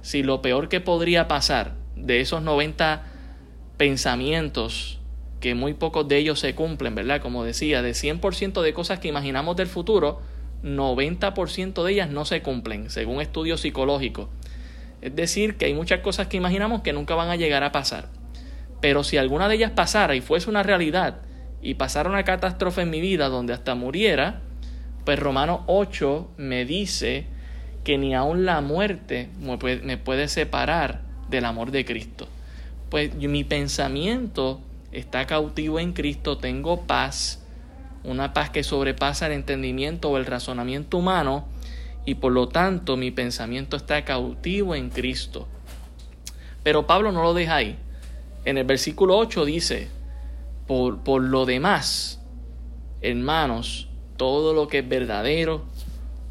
Si 0.02 0.24
lo 0.24 0.42
peor 0.42 0.68
que 0.68 0.82
podría 0.82 1.30
pasar 1.30 1.76
de 1.96 2.20
esos 2.20 2.42
90 2.42 3.06
pensamientos, 3.78 5.00
que 5.40 5.56
muy 5.56 5.74
pocos 5.74 6.06
de 6.06 6.18
ellos 6.18 6.40
se 6.42 6.54
cumplen, 6.54 6.94
¿verdad? 6.94 7.22
Como 7.22 7.46
decía, 7.46 7.82
de 7.82 7.92
100% 7.92 8.62
de 8.62 8.74
cosas 8.74 9.00
que 9.00 9.08
imaginamos 9.08 9.56
del 9.56 9.68
futuro, 9.68 10.22
90% 10.64 11.82
de 11.84 11.92
ellas 11.94 12.10
no 12.10 12.26
se 12.26 12.42
cumplen, 12.42 12.90
según 12.90 13.22
estudios 13.22 13.62
psicológicos. 13.62 14.28
Es 15.02 15.16
decir, 15.16 15.56
que 15.56 15.66
hay 15.66 15.74
muchas 15.74 16.02
cosas 16.02 16.28
que 16.28 16.36
imaginamos 16.36 16.82
que 16.82 16.92
nunca 16.92 17.16
van 17.16 17.30
a 17.30 17.38
llegar 17.38 17.64
a 17.64 17.72
pasar. 17.72 18.10
Pero 18.82 19.04
si 19.04 19.18
alguna 19.18 19.48
de 19.48 19.56
ellas 19.56 19.72
pasara 19.72 20.16
y 20.16 20.22
fuese 20.22 20.50
una 20.50 20.64
realidad 20.64 21.20
y 21.62 21.76
pasara 21.76 22.10
una 22.10 22.24
catástrofe 22.24 22.82
en 22.82 22.90
mi 22.90 23.00
vida 23.00 23.30
donde 23.30 23.54
hasta 23.54 23.76
muriera, 23.76 24.42
pues 25.06 25.20
Romano 25.20 25.64
8 25.68 26.32
me 26.38 26.66
dice 26.66 27.26
que 27.84 27.98
ni 27.98 28.14
aun 28.14 28.46
la 28.46 28.62
muerte 28.62 29.30
me 29.40 29.98
puede 29.98 30.28
separar 30.28 31.02
del 31.30 31.46
amor 31.46 31.72
de 31.72 31.86
Cristo. 31.86 32.28
Pues 32.90 33.16
mi 33.16 33.44
pensamiento 33.44 34.60
está 34.92 35.26
cautivo 35.26 35.80
en 35.80 35.94
Cristo, 35.94 36.38
tengo 36.38 36.82
paz, 36.82 37.44
una 38.04 38.34
paz 38.34 38.50
que 38.50 38.64
sobrepasa 38.64 39.28
el 39.28 39.34
entendimiento 39.34 40.10
o 40.10 40.18
el 40.18 40.26
razonamiento 40.26 40.98
humano 40.98 41.46
y 42.06 42.16
por 42.16 42.32
lo 42.32 42.48
tanto 42.48 42.98
mi 42.98 43.12
pensamiento 43.12 43.78
está 43.78 44.04
cautivo 44.04 44.76
en 44.76 44.90
Cristo. 44.90 45.48
Pero 46.64 46.86
Pablo 46.86 47.12
no 47.12 47.24
lo 47.24 47.34
deja 47.34 47.56
ahí. 47.56 47.78
En 48.46 48.58
el 48.58 48.64
versículo 48.66 49.18
8 49.18 49.46
dice, 49.46 49.88
por, 50.68 51.04
por 51.04 51.22
lo 51.22 51.46
demás, 51.46 52.22
hermanos, 53.02 53.88
todo 54.18 54.54
lo 54.54 54.68
que 54.68 54.80
es 54.80 54.90
verdadero, 54.90 55.64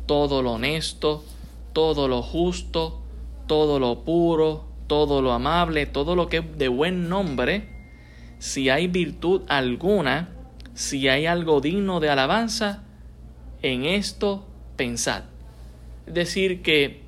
todo 0.07 0.43
lo 0.43 0.53
honesto, 0.53 1.25
todo 1.73 2.09
lo 2.09 2.23
justo, 2.23 3.01
todo 3.47 3.79
lo 3.79 4.05
puro, 4.05 4.65
todo 4.87 5.23
lo 5.23 5.33
amable, 5.33 5.87
todo 5.87 6.17
lo 6.17 6.29
que 6.29 6.39
es 6.39 6.59
de 6.59 6.69
buen 6.69 7.09
nombre, 7.09 7.69
si 8.39 8.71
hay 8.71 8.89
virtud 8.89 9.43
alguna, 9.49 10.31
si 10.75 11.09
hay 11.09 11.27
algo 11.27 11.61
digno 11.61 12.01
de 12.01 12.11
alabanza, 12.11 12.83
en 13.63 13.85
esto 13.85 14.47
pensad. 14.77 15.25
Es 16.07 16.15
decir, 16.15 16.63
que 16.63 17.03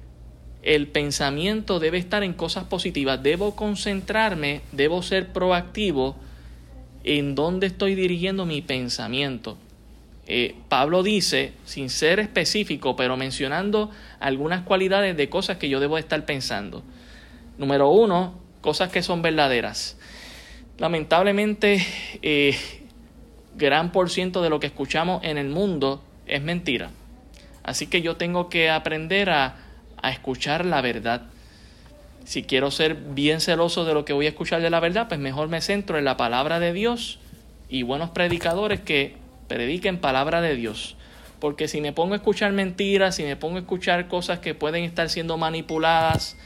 el 0.62 0.86
pensamiento 0.86 1.80
debe 1.80 1.98
estar 1.98 2.22
en 2.22 2.32
cosas 2.32 2.64
positivas. 2.64 3.22
Debo 3.22 3.56
concentrarme, 3.56 4.62
debo 4.70 5.02
ser 5.02 5.32
proactivo 5.32 6.16
en 7.04 7.34
dónde 7.34 7.66
estoy 7.66 7.96
dirigiendo 7.96 8.46
mi 8.46 8.62
pensamiento. 8.62 9.58
Eh, 10.28 10.54
Pablo 10.68 11.02
dice, 11.02 11.52
sin 11.64 11.90
ser 11.90 12.20
específico, 12.20 12.94
pero 12.94 13.16
mencionando 13.16 13.90
algunas 14.20 14.62
cualidades 14.62 15.16
de 15.16 15.28
cosas 15.28 15.56
que 15.56 15.68
yo 15.68 15.80
debo 15.80 15.98
estar 15.98 16.24
pensando. 16.24 16.84
Número 17.58 17.90
uno, 17.90 18.38
cosas 18.60 18.90
que 18.90 19.02
son 19.02 19.20
verdaderas. 19.20 19.98
Lamentablemente, 20.78 21.84
eh, 22.22 22.56
gran 23.56 23.90
por 23.90 24.10
ciento 24.10 24.42
de 24.42 24.50
lo 24.50 24.60
que 24.60 24.68
escuchamos 24.68 25.24
en 25.24 25.38
el 25.38 25.48
mundo 25.48 26.02
es 26.26 26.40
mentira. 26.40 26.90
Así 27.64 27.88
que 27.88 28.00
yo 28.00 28.16
tengo 28.16 28.48
que 28.48 28.70
aprender 28.70 29.28
a, 29.30 29.56
a 30.02 30.10
escuchar 30.10 30.66
la 30.66 30.80
verdad. 30.80 31.22
Si 32.24 32.42
quiero 32.42 32.70
ser 32.70 32.94
bien 32.94 33.40
celoso 33.40 33.84
de 33.84 33.94
lo 33.94 34.04
que 34.04 34.12
voy 34.12 34.26
a 34.26 34.30
escuchar 34.30 34.60
de 34.60 34.70
la 34.70 34.80
verdad, 34.80 35.08
pues 35.08 35.18
mejor 35.18 35.48
me 35.48 35.60
centro 35.60 35.98
en 35.98 36.04
la 36.04 36.16
palabra 36.16 36.60
de 36.60 36.72
Dios 36.72 37.18
y 37.68 37.82
buenos 37.82 38.10
predicadores 38.10 38.80
que 38.80 39.16
prediquen 39.48 39.98
palabra 39.98 40.40
de 40.40 40.54
Dios. 40.54 40.96
Porque 41.40 41.66
si 41.66 41.80
me 41.80 41.92
pongo 41.92 42.12
a 42.12 42.16
escuchar 42.16 42.52
mentiras, 42.52 43.16
si 43.16 43.24
me 43.24 43.34
pongo 43.34 43.56
a 43.56 43.60
escuchar 43.60 44.06
cosas 44.06 44.38
que 44.38 44.54
pueden 44.54 44.84
estar 44.84 45.08
siendo 45.08 45.38
manipuladas, 45.38 46.36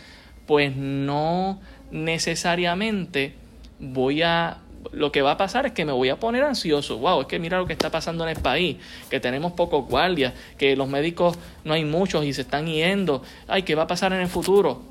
pues 0.46 0.74
no 0.74 1.60
necesariamente 1.90 3.34
voy 3.78 4.22
a 4.22 4.58
lo 4.92 5.12
que 5.12 5.22
va 5.22 5.32
a 5.32 5.36
pasar 5.36 5.66
es 5.66 5.72
que 5.72 5.84
me 5.84 5.92
voy 5.92 6.08
a 6.08 6.20
poner 6.20 6.44
ansioso. 6.44 6.98
Wow, 6.98 7.22
es 7.22 7.26
que 7.26 7.38
mira 7.38 7.58
lo 7.58 7.66
que 7.66 7.72
está 7.72 7.90
pasando 7.90 8.24
en 8.24 8.36
el 8.36 8.42
país, 8.42 8.76
que 9.10 9.20
tenemos 9.20 9.52
pocos 9.52 9.86
guardias, 9.88 10.34
que 10.58 10.76
los 10.76 10.88
médicos 10.88 11.38
no 11.64 11.74
hay 11.74 11.84
muchos 11.84 12.24
y 12.24 12.32
se 12.32 12.42
están 12.42 12.66
yendo. 12.66 13.22
Ay, 13.48 13.62
¿qué 13.62 13.74
va 13.74 13.84
a 13.84 13.86
pasar 13.86 14.12
en 14.12 14.20
el 14.20 14.28
futuro? 14.28 14.82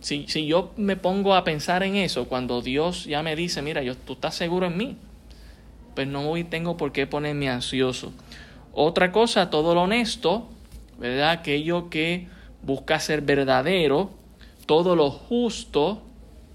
Si, 0.00 0.26
si 0.28 0.46
yo 0.46 0.72
me 0.76 0.96
pongo 0.96 1.34
a 1.34 1.44
pensar 1.44 1.82
en 1.82 1.96
eso, 1.96 2.28
cuando 2.28 2.62
Dios 2.62 3.04
ya 3.04 3.22
me 3.22 3.34
dice, 3.34 3.62
mira, 3.62 3.82
yo, 3.82 3.96
tú 3.96 4.14
estás 4.14 4.34
seguro 4.34 4.66
en 4.66 4.76
mí, 4.76 4.96
pues 5.94 6.06
no 6.06 6.24
voy, 6.24 6.44
tengo 6.44 6.76
por 6.76 6.92
qué 6.92 7.06
ponerme 7.06 7.48
ansioso. 7.48 8.12
Otra 8.72 9.10
cosa, 9.10 9.50
todo 9.50 9.74
lo 9.74 9.82
honesto, 9.82 10.46
¿verdad? 10.98 11.30
Aquello 11.30 11.88
que 11.88 12.28
busca 12.62 13.00
ser 13.00 13.22
verdadero, 13.22 14.10
todo 14.66 14.96
lo 14.96 15.10
justo, 15.10 16.02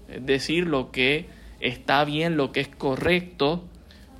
es 0.08 0.24
decir, 0.24 0.66
lo 0.66 0.92
que 0.92 1.26
está 1.62 2.04
bien, 2.04 2.36
lo 2.36 2.52
que 2.52 2.60
es 2.60 2.68
correcto, 2.68 3.64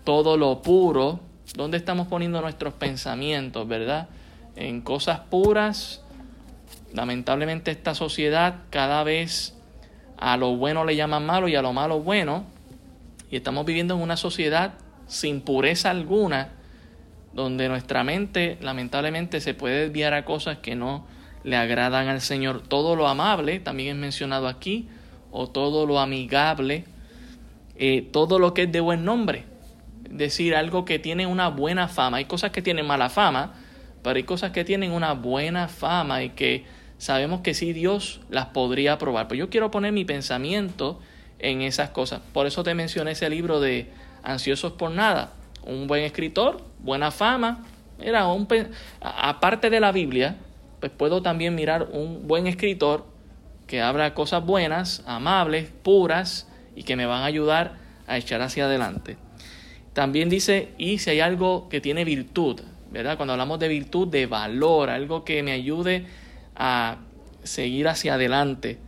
todo 0.04 0.36
lo 0.36 0.62
puro. 0.62 1.20
¿Dónde 1.54 1.76
estamos 1.76 2.06
poniendo 2.06 2.40
nuestros 2.40 2.72
pensamientos, 2.72 3.68
verdad? 3.68 4.08
En 4.56 4.80
cosas 4.80 5.20
puras. 5.20 6.02
Lamentablemente 6.94 7.70
esta 7.70 7.94
sociedad 7.94 8.60
cada 8.70 9.02
vez 9.02 9.54
a 10.16 10.36
lo 10.36 10.56
bueno 10.56 10.84
le 10.84 10.96
llaman 10.96 11.26
malo 11.26 11.48
y 11.48 11.56
a 11.56 11.62
lo 11.62 11.72
malo 11.72 12.00
bueno. 12.00 12.44
Y 13.30 13.36
estamos 13.36 13.66
viviendo 13.66 13.94
en 13.94 14.02
una 14.02 14.16
sociedad 14.16 14.74
sin 15.06 15.40
pureza 15.40 15.90
alguna, 15.90 16.52
donde 17.32 17.68
nuestra 17.68 18.04
mente 18.04 18.56
lamentablemente 18.60 19.40
se 19.40 19.54
puede 19.54 19.84
desviar 19.84 20.14
a 20.14 20.24
cosas 20.24 20.58
que 20.58 20.74
no 20.74 21.06
le 21.44 21.56
agradan 21.56 22.08
al 22.08 22.20
Señor. 22.20 22.62
Todo 22.62 22.94
lo 22.94 23.08
amable, 23.08 23.58
también 23.58 23.96
es 23.96 24.00
mencionado 24.00 24.48
aquí, 24.48 24.88
o 25.30 25.48
todo 25.48 25.86
lo 25.86 25.98
amigable, 25.98 26.84
eh, 27.76 28.08
todo 28.12 28.38
lo 28.38 28.54
que 28.54 28.64
es 28.64 28.72
de 28.72 28.80
buen 28.80 29.04
nombre. 29.04 29.44
Decir, 30.08 30.54
algo 30.54 30.84
que 30.84 30.98
tiene 30.98 31.26
una 31.26 31.48
buena 31.48 31.88
fama. 31.88 32.18
Hay 32.18 32.26
cosas 32.26 32.50
que 32.50 32.62
tienen 32.62 32.86
mala 32.86 33.08
fama, 33.08 33.54
pero 34.02 34.16
hay 34.16 34.24
cosas 34.24 34.50
que 34.50 34.64
tienen 34.64 34.92
una 34.92 35.14
buena 35.14 35.68
fama 35.68 36.22
y 36.22 36.30
que 36.30 36.64
sabemos 36.98 37.40
que 37.40 37.54
sí 37.54 37.72
Dios 37.72 38.20
las 38.30 38.46
podría 38.46 38.94
aprobar. 38.94 39.28
Pero 39.28 39.38
yo 39.38 39.50
quiero 39.50 39.70
poner 39.70 39.92
mi 39.92 40.04
pensamiento 40.04 41.00
en 41.38 41.62
esas 41.62 41.90
cosas. 41.90 42.20
Por 42.32 42.46
eso 42.46 42.62
te 42.62 42.74
mencioné 42.74 43.12
ese 43.12 43.28
libro 43.28 43.60
de 43.60 43.90
Ansiosos 44.22 44.72
por 44.72 44.90
Nada. 44.90 45.32
Un 45.64 45.86
buen 45.86 46.04
escritor, 46.04 46.62
buena 46.80 47.10
fama. 47.10 47.64
Era 48.00 48.26
un, 48.26 48.48
aparte 49.00 49.70
de 49.70 49.80
la 49.80 49.92
Biblia, 49.92 50.36
pues 50.80 50.90
puedo 50.90 51.22
también 51.22 51.54
mirar 51.54 51.88
un 51.92 52.26
buen 52.26 52.46
escritor 52.46 53.06
que 53.66 53.80
habla 53.80 54.14
cosas 54.14 54.44
buenas, 54.44 55.02
amables, 55.06 55.70
puras, 55.82 56.48
y 56.74 56.82
que 56.84 56.96
me 56.96 57.06
van 57.06 57.22
a 57.22 57.26
ayudar 57.26 57.76
a 58.06 58.18
echar 58.18 58.40
hacia 58.42 58.64
adelante. 58.64 59.16
También 59.92 60.28
dice, 60.28 60.70
y 60.78 60.98
si 60.98 61.10
hay 61.10 61.20
algo 61.20 61.68
que 61.68 61.80
tiene 61.80 62.04
virtud, 62.04 62.60
¿verdad? 62.90 63.16
Cuando 63.16 63.32
hablamos 63.32 63.58
de 63.58 63.68
virtud, 63.68 64.08
de 64.08 64.26
valor, 64.26 64.90
algo 64.90 65.24
que 65.24 65.42
me 65.42 65.52
ayude 65.52 66.06
a 66.56 66.98
seguir 67.42 67.88
hacia 67.88 68.14
adelante. 68.14 68.78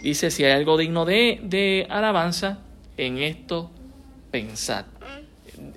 Dice, 0.00 0.30
si 0.30 0.44
hay 0.44 0.52
algo 0.52 0.76
digno 0.76 1.04
de, 1.04 1.40
de 1.42 1.86
alabanza, 1.88 2.58
en 2.96 3.18
esto 3.18 3.70
pensad. 4.30 4.86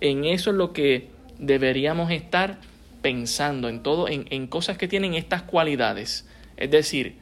En 0.02 0.26
eso 0.26 0.50
es 0.50 0.56
lo 0.56 0.74
que 0.74 1.10
deberíamos 1.38 2.12
estar 2.12 2.58
pensando, 3.02 3.70
en 3.70 3.84
todo, 3.84 4.08
en, 4.08 4.26
en 4.30 4.48
cosas 4.48 4.78
que 4.78 4.88
tienen 4.88 5.14
estas 5.14 5.44
cualidades. 5.44 6.28
Es 6.58 6.72
decir, 6.72 7.18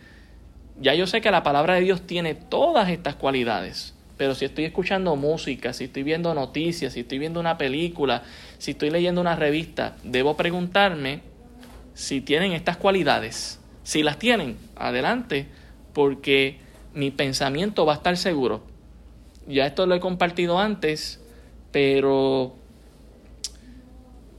ya 0.80 0.94
yo 0.94 1.08
sé 1.08 1.22
que 1.22 1.30
la 1.30 1.44
palabra 1.44 1.76
de 1.76 1.82
Dios 1.82 2.08
tiene 2.08 2.36
todas 2.36 2.90
estas 2.90 3.16
cualidades, 3.16 3.94
pero 4.24 4.36
si 4.36 4.46
estoy 4.46 4.64
escuchando 4.64 5.18
música, 5.18 5.74
si 5.74 5.84
estoy 5.84 6.04
viendo 6.04 6.34
noticias, 6.34 6.94
si 6.94 7.02
estoy 7.02 7.20
viendo 7.20 7.42
una 7.42 7.58
película, 7.58 8.24
si 8.58 8.72
estoy 8.72 8.90
leyendo 8.90 9.20
una 9.20 9.36
revista, 9.36 9.98
debo 10.06 10.38
preguntarme 10.38 11.20
si 11.94 12.22
tienen 12.22 12.54
estas 12.54 12.78
cualidades. 12.78 13.60
Si 13.84 14.02
las 14.02 14.20
tienen, 14.20 14.56
adelante, 14.78 15.48
porque 15.92 16.60
mi 16.94 17.12
pensamiento 17.12 17.86
va 17.86 17.92
a 17.92 17.96
estar 17.98 18.16
seguro. 18.16 18.64
Ya 19.46 19.66
esto 19.66 19.88
lo 19.88 19.94
he 19.94 20.00
compartido 20.00 20.58
antes, 20.58 21.20
pero 21.74 22.56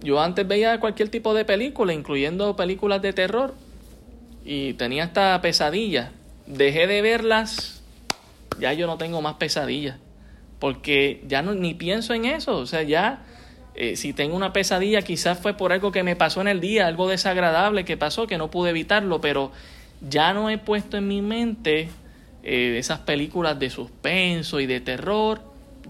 yo 0.00 0.18
antes 0.18 0.48
veía 0.48 0.80
cualquier 0.80 1.10
tipo 1.10 1.34
de 1.34 1.44
película, 1.44 1.92
incluyendo 1.92 2.56
películas 2.56 3.02
de 3.02 3.12
terror, 3.12 3.52
y 4.46 4.72
tenía 4.72 5.04
esta 5.04 5.38
pesadilla. 5.42 6.12
Dejé 6.46 6.86
de 6.86 7.02
verlas, 7.02 7.83
ya 8.60 8.72
yo 8.72 8.86
no 8.86 8.98
tengo 8.98 9.22
más 9.22 9.34
pesadillas, 9.34 9.98
porque 10.58 11.22
ya 11.26 11.42
no, 11.42 11.54
ni 11.54 11.74
pienso 11.74 12.14
en 12.14 12.24
eso, 12.24 12.56
o 12.56 12.66
sea, 12.66 12.82
ya 12.82 13.24
eh, 13.74 13.96
si 13.96 14.12
tengo 14.12 14.36
una 14.36 14.52
pesadilla, 14.52 15.02
quizás 15.02 15.38
fue 15.38 15.54
por 15.54 15.72
algo 15.72 15.90
que 15.90 16.04
me 16.04 16.14
pasó 16.14 16.40
en 16.40 16.48
el 16.48 16.60
día, 16.60 16.86
algo 16.86 17.08
desagradable 17.08 17.84
que 17.84 17.96
pasó, 17.96 18.26
que 18.26 18.38
no 18.38 18.50
pude 18.50 18.70
evitarlo, 18.70 19.20
pero 19.20 19.50
ya 20.08 20.32
no 20.32 20.48
he 20.48 20.58
puesto 20.58 20.96
en 20.96 21.08
mi 21.08 21.22
mente 21.22 21.88
eh, 22.44 22.76
esas 22.78 23.00
películas 23.00 23.58
de 23.58 23.70
suspenso 23.70 24.60
y 24.60 24.66
de 24.66 24.80
terror. 24.80 25.40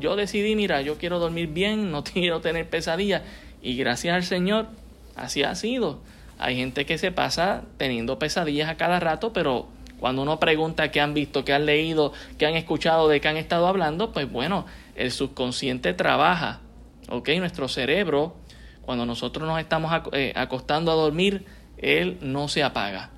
Yo 0.01 0.17
decidí, 0.17 0.57
mira, 0.57 0.81
yo 0.81 0.97
quiero 0.97 1.19
dormir 1.19 1.49
bien, 1.49 1.91
no 1.93 2.05
quiero 2.05 2.41
tener 2.41 2.69
pesadillas. 2.69 3.23
Y 3.63 3.77
gracias 3.77 4.15
al 4.15 4.25
Señor, 4.25 4.67
así 5.15 5.43
ha 5.43 5.55
sido. 5.55 6.01
Hay 6.39 6.57
gente 6.57 6.87
que 6.87 6.99
se 6.99 7.13
pasa 7.13 7.65
teniendo 7.77 8.19
pesadillas 8.19 8.69
a 8.69 8.77
cada 8.77 8.99
rato, 8.99 9.33
pero 9.33 9.69
cuando 10.05 10.21
uno 10.21 10.39
pregunta 10.39 10.91
qué 10.91 11.01
han 11.01 11.15
visto, 11.15 11.47
qué 11.47 11.55
han 11.55 11.65
leído, 11.65 12.13
qué 12.37 12.45
han 12.45 12.57
escuchado, 12.57 13.09
de 13.09 13.23
qué 13.23 13.29
han 13.29 13.39
estado 13.39 13.67
hablando, 13.67 14.13
pues 14.13 14.31
bueno, 14.31 14.67
el 14.97 15.11
subconsciente 15.11 15.95
trabaja 15.95 16.61
¿ok? 17.09 17.31
Nuestro 17.39 17.69
cerebro, 17.69 18.37
cuando 18.83 19.07
nosotros 19.07 19.49
nos 19.49 19.59
estamos 19.59 19.91
eh, 20.13 20.35
acostando 20.37 20.93
a 20.93 20.95
dormir, 20.95 21.47
él 21.79 22.19
no 22.21 22.49
se 22.49 22.63
apaga. 22.63 23.13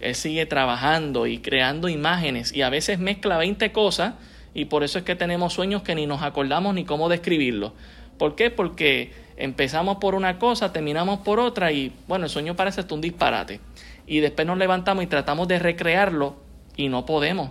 Él 0.00 0.14
sigue 0.14 0.46
trabajando 0.46 1.26
y 1.26 1.40
creando 1.40 1.90
imágenes 1.90 2.54
y 2.54 2.62
a 2.62 2.70
veces 2.70 2.98
mezcla 2.98 3.36
20 3.36 3.70
cosas 3.72 4.14
y 4.54 4.64
por 4.64 4.82
eso 4.82 4.96
es 4.96 5.04
que 5.04 5.16
tenemos 5.16 5.52
sueños 5.52 5.82
que 5.82 5.94
ni 5.94 6.06
nos 6.06 6.22
acordamos 6.22 6.72
ni 6.72 6.86
cómo 6.86 7.10
describirlos. 7.10 7.72
¿Por 8.16 8.34
qué? 8.34 8.48
Porque 8.48 9.12
empezamos 9.36 9.98
por 9.98 10.14
una 10.14 10.38
cosa, 10.38 10.72
terminamos 10.72 11.20
por 11.20 11.38
otra 11.38 11.70
y 11.70 11.92
bueno, 12.08 12.24
el 12.24 12.30
sueño 12.30 12.56
parece 12.56 12.82
un 12.94 13.02
disparate. 13.02 13.60
Y 14.10 14.18
después 14.18 14.44
nos 14.44 14.58
levantamos 14.58 15.04
y 15.04 15.06
tratamos 15.06 15.46
de 15.46 15.60
recrearlo 15.60 16.34
y 16.76 16.88
no 16.88 17.06
podemos 17.06 17.50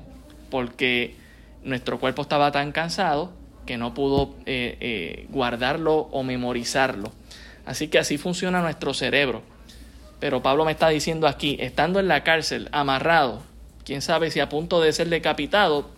porque 0.51 1.16
nuestro 1.63 2.01
cuerpo 2.01 2.24
estaba 2.24 2.51
tan 2.51 2.74
cansado 2.74 3.32
que 3.66 3.78
no 3.78 3.94
pudo 3.94 4.36
eh, 4.46 4.75
eh, 4.82 5.25
guardarlo 5.30 5.96
o 5.96 6.22
memorizarlo. 6.22 7.13
Así 7.66 7.88
que 7.88 7.98
así 7.98 8.18
funciona 8.18 8.60
nuestro 8.62 8.94
cerebro. 8.94 9.42
Pero 10.20 10.44
Pablo 10.44 10.66
me 10.66 10.74
está 10.74 10.89
diciendo 10.89 11.28
aquí, 11.28 11.56
estando 11.62 11.98
en 12.01 12.10
la 12.10 12.25
cárcel, 12.25 12.68
amarrado, 12.74 13.42
quién 13.86 14.01
sabe 14.01 14.30
si 14.30 14.42
a 14.42 14.50
punto 14.50 14.82
de 14.82 14.92
ser 14.92 15.08
decapitado, 15.08 15.89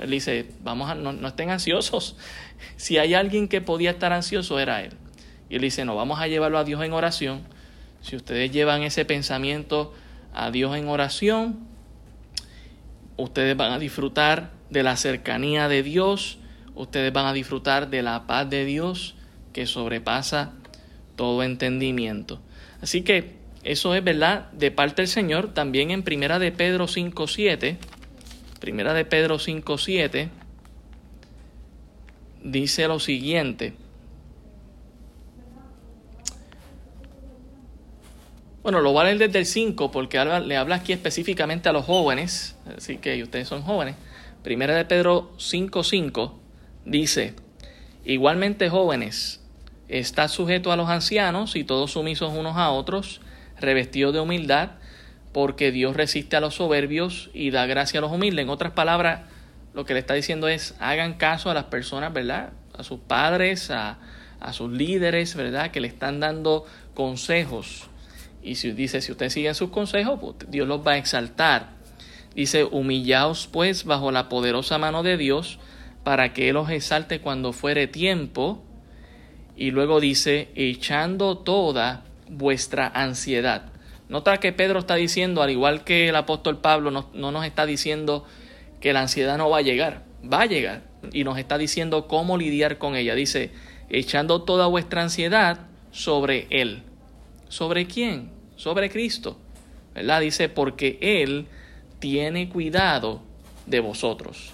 él 0.00 0.10
dice, 0.10 0.46
vamos 0.64 0.90
a, 0.90 0.96
no, 0.96 1.12
no 1.12 1.28
estén 1.28 1.50
ansiosos. 1.50 2.16
Si 2.76 2.98
hay 2.98 3.14
alguien 3.14 3.46
que 3.46 3.60
podía 3.60 3.92
estar 3.92 4.12
ansioso, 4.12 4.58
era 4.58 4.82
él. 4.82 4.92
Y 5.48 5.54
él 5.54 5.62
dice, 5.62 5.84
no, 5.84 5.94
vamos 5.94 6.18
a 6.18 6.26
llevarlo 6.26 6.58
a 6.58 6.64
Dios 6.64 6.82
en 6.82 6.92
oración. 6.92 7.42
Si 8.02 8.16
ustedes 8.16 8.50
llevan 8.50 8.82
ese 8.82 9.04
pensamiento 9.04 9.94
a 10.32 10.50
Dios 10.50 10.76
en 10.76 10.88
oración, 10.88 11.60
ustedes 13.16 13.56
van 13.56 13.72
a 13.72 13.78
disfrutar 13.78 14.52
de 14.70 14.82
la 14.82 14.96
cercanía 14.96 15.68
de 15.68 15.82
Dios 15.82 16.38
ustedes 16.80 17.12
van 17.12 17.26
a 17.26 17.32
disfrutar 17.32 17.90
de 17.90 18.02
la 18.02 18.26
paz 18.26 18.48
de 18.48 18.64
Dios 18.64 19.14
que 19.52 19.66
sobrepasa 19.66 20.52
todo 21.16 21.42
entendimiento. 21.42 22.40
Así 22.80 23.02
que 23.02 23.34
eso 23.62 23.94
es 23.94 24.02
verdad 24.02 24.50
de 24.52 24.70
parte 24.70 25.02
del 25.02 25.08
Señor. 25.08 25.52
También 25.52 25.90
en 25.90 26.02
Primera 26.02 26.38
de 26.38 26.52
Pedro 26.52 26.86
5.7, 26.86 27.76
Primera 28.58 28.94
de 28.94 29.04
Pedro 29.04 29.38
5.7, 29.38 30.30
dice 32.42 32.88
lo 32.88 33.00
siguiente. 33.00 33.74
Bueno, 38.62 38.80
lo 38.80 39.02
leer 39.02 39.16
desde 39.16 39.38
el 39.38 39.46
5 39.46 39.90
porque 39.90 40.22
le 40.22 40.56
habla 40.56 40.76
aquí 40.76 40.92
específicamente 40.92 41.70
a 41.70 41.72
los 41.72 41.86
jóvenes, 41.86 42.56
así 42.76 42.98
que 42.98 43.22
ustedes 43.22 43.48
son 43.48 43.62
jóvenes. 43.62 43.96
Primera 44.42 44.74
de 44.74 44.84
Pedro 44.84 45.32
5.5 45.38 46.32
Dice, 46.84 47.34
igualmente 48.04 48.70
jóvenes, 48.70 49.42
está 49.88 50.28
sujeto 50.28 50.72
a 50.72 50.76
los 50.76 50.88
ancianos 50.88 51.56
y 51.56 51.64
todos 51.64 51.92
sumisos 51.92 52.32
unos 52.32 52.56
a 52.56 52.70
otros, 52.70 53.20
revestidos 53.60 54.14
de 54.14 54.20
humildad, 54.20 54.70
porque 55.32 55.70
Dios 55.72 55.96
resiste 55.96 56.36
a 56.36 56.40
los 56.40 56.54
soberbios 56.54 57.30
y 57.34 57.50
da 57.50 57.66
gracia 57.66 57.98
a 57.98 58.00
los 58.00 58.12
humildes. 58.12 58.44
En 58.44 58.50
otras 58.50 58.72
palabras, 58.72 59.22
lo 59.74 59.84
que 59.84 59.92
le 59.92 60.00
está 60.00 60.14
diciendo 60.14 60.48
es, 60.48 60.74
hagan 60.80 61.14
caso 61.14 61.50
a 61.50 61.54
las 61.54 61.64
personas, 61.64 62.12
¿verdad? 62.14 62.50
A 62.76 62.82
sus 62.82 63.00
padres, 63.00 63.70
a, 63.70 63.98
a 64.40 64.52
sus 64.54 64.70
líderes, 64.70 65.34
¿verdad? 65.34 65.70
Que 65.70 65.80
le 65.80 65.88
están 65.88 66.18
dando 66.18 66.64
consejos. 66.94 67.89
Y 68.42 68.54
si 68.54 68.72
dice, 68.72 69.00
si 69.00 69.12
ustedes 69.12 69.32
siguen 69.32 69.54
sus 69.54 69.70
consejos, 69.70 70.18
pues 70.20 70.34
Dios 70.48 70.66
los 70.66 70.86
va 70.86 70.92
a 70.92 70.96
exaltar. 70.96 71.70
Dice, 72.34 72.64
humillaos 72.64 73.48
pues 73.50 73.84
bajo 73.84 74.12
la 74.12 74.28
poderosa 74.28 74.78
mano 74.78 75.02
de 75.02 75.16
Dios, 75.16 75.58
para 76.04 76.32
que 76.32 76.48
Él 76.48 76.56
os 76.56 76.70
exalte 76.70 77.20
cuando 77.20 77.52
fuere 77.52 77.86
tiempo. 77.86 78.62
Y 79.56 79.72
luego 79.72 80.00
dice, 80.00 80.48
echando 80.54 81.38
toda 81.38 82.04
vuestra 82.28 82.86
ansiedad. 82.88 83.72
Nota 84.08 84.38
que 84.38 84.52
Pedro 84.52 84.80
está 84.80 84.94
diciendo, 84.94 85.42
al 85.42 85.50
igual 85.50 85.84
que 85.84 86.08
el 86.08 86.16
apóstol 86.16 86.58
Pablo, 86.58 86.90
no, 86.90 87.10
no, 87.12 87.30
nos 87.30 87.44
está 87.44 87.66
diciendo 87.66 88.24
que 88.80 88.92
la 88.92 89.02
ansiedad 89.02 89.36
no 89.36 89.50
va 89.50 89.58
a 89.58 89.62
llegar, 89.62 90.04
va 90.20 90.42
a 90.42 90.46
llegar. 90.46 90.82
Y 91.12 91.24
nos 91.24 91.38
está 91.38 91.58
diciendo 91.58 92.08
cómo 92.08 92.38
lidiar 92.38 92.78
con 92.78 92.96
ella. 92.96 93.14
Dice, 93.14 93.52
echando 93.88 94.42
toda 94.42 94.66
vuestra 94.66 95.02
ansiedad 95.02 95.60
sobre 95.90 96.46
Él. 96.50 96.82
¿Sobre 97.50 97.86
quién? 97.86 98.30
Sobre 98.56 98.88
Cristo. 98.88 99.36
¿Verdad? 99.94 100.22
Dice, 100.22 100.48
porque 100.48 100.98
Él 101.02 101.46
tiene 101.98 102.48
cuidado 102.48 103.20
de 103.66 103.80
vosotros. 103.80 104.52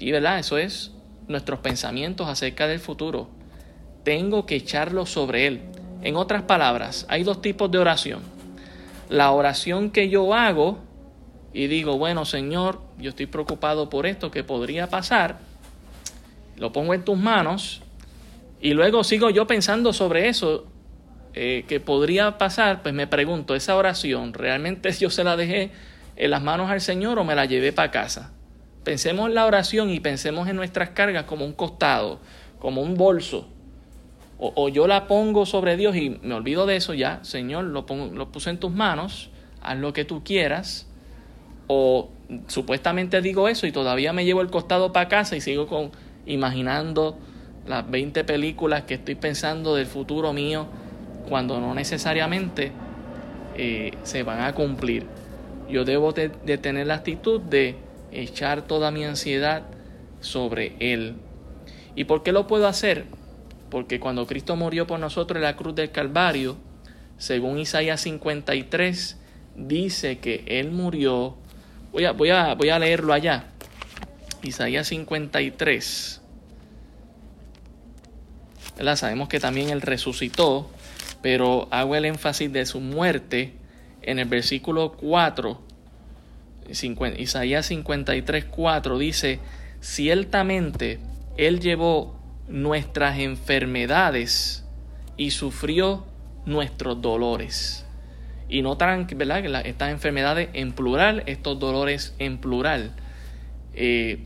Y 0.00 0.10
verdad, 0.10 0.40
eso 0.40 0.58
es 0.58 0.92
nuestros 1.28 1.60
pensamientos 1.60 2.26
acerca 2.26 2.66
del 2.66 2.80
futuro. 2.80 3.28
Tengo 4.02 4.46
que 4.46 4.56
echarlo 4.56 5.06
sobre 5.06 5.46
Él. 5.46 5.60
En 6.02 6.16
otras 6.16 6.42
palabras, 6.42 7.06
hay 7.08 7.22
dos 7.22 7.40
tipos 7.40 7.70
de 7.70 7.78
oración. 7.78 8.20
La 9.08 9.30
oración 9.30 9.90
que 9.90 10.08
yo 10.08 10.34
hago 10.34 10.78
y 11.52 11.68
digo, 11.68 11.96
bueno 11.96 12.26
Señor, 12.26 12.80
yo 12.98 13.10
estoy 13.10 13.24
preocupado 13.24 13.88
por 13.88 14.04
esto 14.04 14.30
que 14.30 14.44
podría 14.44 14.88
pasar, 14.88 15.38
lo 16.56 16.70
pongo 16.70 16.92
en 16.92 17.02
tus 17.02 17.16
manos 17.16 17.80
y 18.60 18.74
luego 18.74 19.04
sigo 19.04 19.30
yo 19.30 19.46
pensando 19.46 19.94
sobre 19.94 20.28
eso 20.28 20.66
eh, 21.38 21.66
que 21.68 21.80
podría 21.80 22.38
pasar, 22.38 22.80
pues 22.80 22.94
me 22.94 23.06
pregunto, 23.06 23.54
esa 23.54 23.76
oración, 23.76 24.32
¿realmente 24.32 24.90
yo 24.98 25.10
se 25.10 25.22
la 25.22 25.36
dejé 25.36 25.70
en 26.16 26.30
las 26.30 26.42
manos 26.42 26.70
al 26.70 26.80
Señor 26.80 27.18
o 27.18 27.24
me 27.24 27.34
la 27.34 27.44
llevé 27.44 27.74
para 27.74 27.90
casa? 27.90 28.32
Pensemos 28.84 29.28
en 29.28 29.34
la 29.34 29.44
oración 29.44 29.90
y 29.90 30.00
pensemos 30.00 30.48
en 30.48 30.56
nuestras 30.56 30.90
cargas 30.90 31.24
como 31.24 31.44
un 31.44 31.52
costado, 31.52 32.20
como 32.58 32.80
un 32.80 32.94
bolso. 32.94 33.50
O, 34.38 34.68
yo 34.70 34.86
la 34.86 35.06
pongo 35.06 35.44
sobre 35.44 35.76
Dios 35.76 35.94
y 35.96 36.18
me 36.22 36.34
olvido 36.34 36.64
de 36.64 36.76
eso 36.76 36.94
ya, 36.94 37.22
Señor, 37.22 37.64
lo, 37.64 37.84
lo 38.12 38.32
puse 38.32 38.50
en 38.50 38.58
tus 38.58 38.70
manos, 38.70 39.30
haz 39.60 39.78
lo 39.78 39.92
que 39.92 40.06
tú 40.06 40.24
quieras. 40.24 40.86
O 41.66 42.10
supuestamente 42.46 43.20
digo 43.20 43.48
eso 43.48 43.66
y 43.66 43.72
todavía 43.72 44.14
me 44.14 44.24
llevo 44.24 44.40
el 44.40 44.48
costado 44.48 44.92
para 44.92 45.08
casa 45.08 45.36
y 45.36 45.42
sigo 45.42 45.66
con, 45.66 45.90
imaginando 46.24 47.18
las 47.66 47.90
20 47.90 48.24
películas 48.24 48.84
que 48.84 48.94
estoy 48.94 49.16
pensando 49.16 49.74
del 49.74 49.86
futuro 49.86 50.32
mío 50.32 50.68
cuando 51.28 51.60
no 51.60 51.74
necesariamente 51.74 52.72
eh, 53.56 53.92
se 54.02 54.22
van 54.22 54.40
a 54.40 54.54
cumplir. 54.54 55.06
Yo 55.68 55.84
debo 55.84 56.12
de 56.12 56.58
tener 56.58 56.86
la 56.86 56.94
actitud 56.94 57.40
de 57.40 57.76
echar 58.12 58.62
toda 58.62 58.90
mi 58.90 59.04
ansiedad 59.04 59.62
sobre 60.20 60.76
Él. 60.78 61.16
¿Y 61.94 62.04
por 62.04 62.22
qué 62.22 62.32
lo 62.32 62.46
puedo 62.46 62.68
hacer? 62.68 63.04
Porque 63.70 63.98
cuando 63.98 64.26
Cristo 64.26 64.54
murió 64.56 64.86
por 64.86 65.00
nosotros 65.00 65.36
en 65.36 65.42
la 65.42 65.56
cruz 65.56 65.74
del 65.74 65.90
Calvario, 65.90 66.56
según 67.18 67.58
Isaías 67.58 68.00
53, 68.02 69.18
dice 69.56 70.18
que 70.18 70.44
Él 70.46 70.70
murió. 70.70 71.36
Voy 71.92 72.04
a, 72.04 72.12
voy 72.12 72.30
a, 72.30 72.54
voy 72.54 72.68
a 72.68 72.78
leerlo 72.78 73.12
allá. 73.12 73.46
Isaías 74.42 74.88
53. 74.88 76.20
Sabemos 78.94 79.28
que 79.28 79.40
también 79.40 79.70
Él 79.70 79.80
resucitó, 79.80 80.70
pero 81.26 81.66
hago 81.72 81.96
el 81.96 82.04
énfasis 82.04 82.52
de 82.52 82.64
su 82.66 82.78
muerte 82.78 83.52
en 84.02 84.20
el 84.20 84.28
versículo 84.28 84.92
4. 84.92 85.60
Isaías 87.18 87.66
53, 87.66 88.44
4 88.44 88.98
dice, 88.98 89.40
ciertamente 89.80 91.00
Él 91.36 91.58
llevó 91.58 92.16
nuestras 92.46 93.18
enfermedades 93.18 94.64
y 95.16 95.32
sufrió 95.32 96.06
nuestros 96.44 97.02
dolores. 97.02 97.84
Y 98.48 98.62
notarán 98.62 99.08
¿verdad? 99.16 99.42
que 99.42 99.68
estas 99.68 99.90
enfermedades 99.90 100.50
en 100.52 100.70
plural, 100.74 101.24
estos 101.26 101.58
dolores 101.58 102.14
en 102.20 102.38
plural. 102.38 102.94
Eh, 103.74 104.20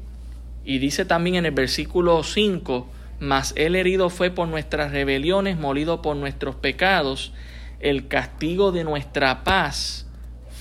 y 0.66 0.76
dice 0.76 1.06
también 1.06 1.36
en 1.36 1.46
el 1.46 1.52
versículo 1.52 2.22
5, 2.22 2.90
mas 3.20 3.52
él 3.56 3.76
herido 3.76 4.10
fue 4.10 4.30
por 4.30 4.48
nuestras 4.48 4.90
rebeliones, 4.90 5.58
molido 5.58 6.02
por 6.02 6.16
nuestros 6.16 6.56
pecados, 6.56 7.32
el 7.78 8.08
castigo 8.08 8.72
de 8.72 8.84
nuestra 8.84 9.44
paz 9.44 10.06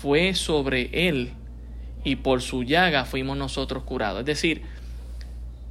fue 0.02 0.36
sobre 0.36 1.08
él, 1.08 1.34
y 2.04 2.18
por 2.18 2.42
su 2.42 2.64
llaga 2.64 3.06
fuimos 3.06 3.38
nosotros 3.38 3.84
curados. 3.84 4.22
Es 4.22 4.26
decir, 4.26 4.64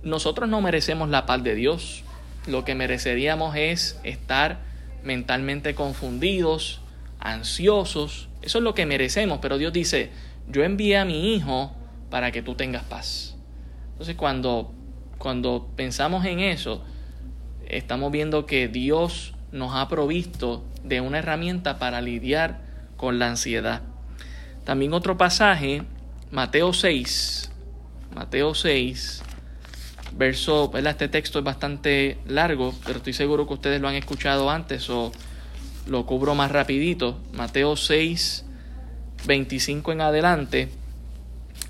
nosotros 0.03 0.49
no 0.49 0.61
merecemos 0.61 1.09
la 1.09 1.27
paz 1.27 1.43
de 1.43 1.55
Dios, 1.55 2.05
lo 2.47 2.65
que 2.65 2.75
mereceríamos 2.75 3.57
es 3.57 4.01
estar 4.05 4.61
mentalmente 5.03 5.75
confundidos, 5.75 6.81
ansiosos, 7.19 8.29
eso 8.43 8.59
es 8.59 8.65
lo 8.65 8.75
que 8.75 8.87
merecemos, 8.87 9.39
pero 9.43 9.59
Dios 9.59 9.73
dice, 9.73 10.11
yo 10.49 10.65
envié 10.65 10.99
a 10.99 11.05
mi 11.05 11.35
Hijo 11.35 11.73
para 12.11 12.31
que 12.31 12.43
tú 12.43 12.55
tengas 12.55 12.85
paz. 12.85 13.37
Entonces 13.93 14.17
cuando, 14.17 14.73
cuando 15.19 15.69
pensamos 15.77 16.25
en 16.25 16.41
eso, 16.41 16.83
estamos 17.67 18.11
viendo 18.11 18.47
que 18.47 18.69
Dios 18.69 19.35
nos 19.53 19.75
ha 19.75 19.89
provisto 19.89 20.65
de 20.85 21.01
una 21.01 21.19
herramienta 21.19 21.79
para 21.79 22.01
lidiar 22.01 22.61
con 22.97 23.19
la 23.19 23.29
ansiedad. 23.29 23.83
También 24.65 24.93
otro 24.93 25.17
pasaje, 25.17 25.83
Mateo 26.31 26.73
6, 26.73 27.51
Mateo 28.15 28.55
6, 28.55 29.23
verso, 30.17 30.71
este 30.75 31.09
texto 31.09 31.39
es 31.39 31.45
bastante 31.45 32.19
largo, 32.27 32.75
pero 32.85 32.99
estoy 32.99 33.13
seguro 33.13 33.47
que 33.47 33.55
ustedes 33.55 33.81
lo 33.81 33.89
han 33.89 33.95
escuchado 33.95 34.51
antes 34.51 34.89
o 34.91 35.13
lo 35.87 36.07
cubro 36.07 36.35
más 36.35 36.53
rapidito. 36.53 37.19
Mateo 37.33 37.77
6, 37.77 38.45
25 39.27 39.93
en 39.93 40.01
adelante, 40.01 40.69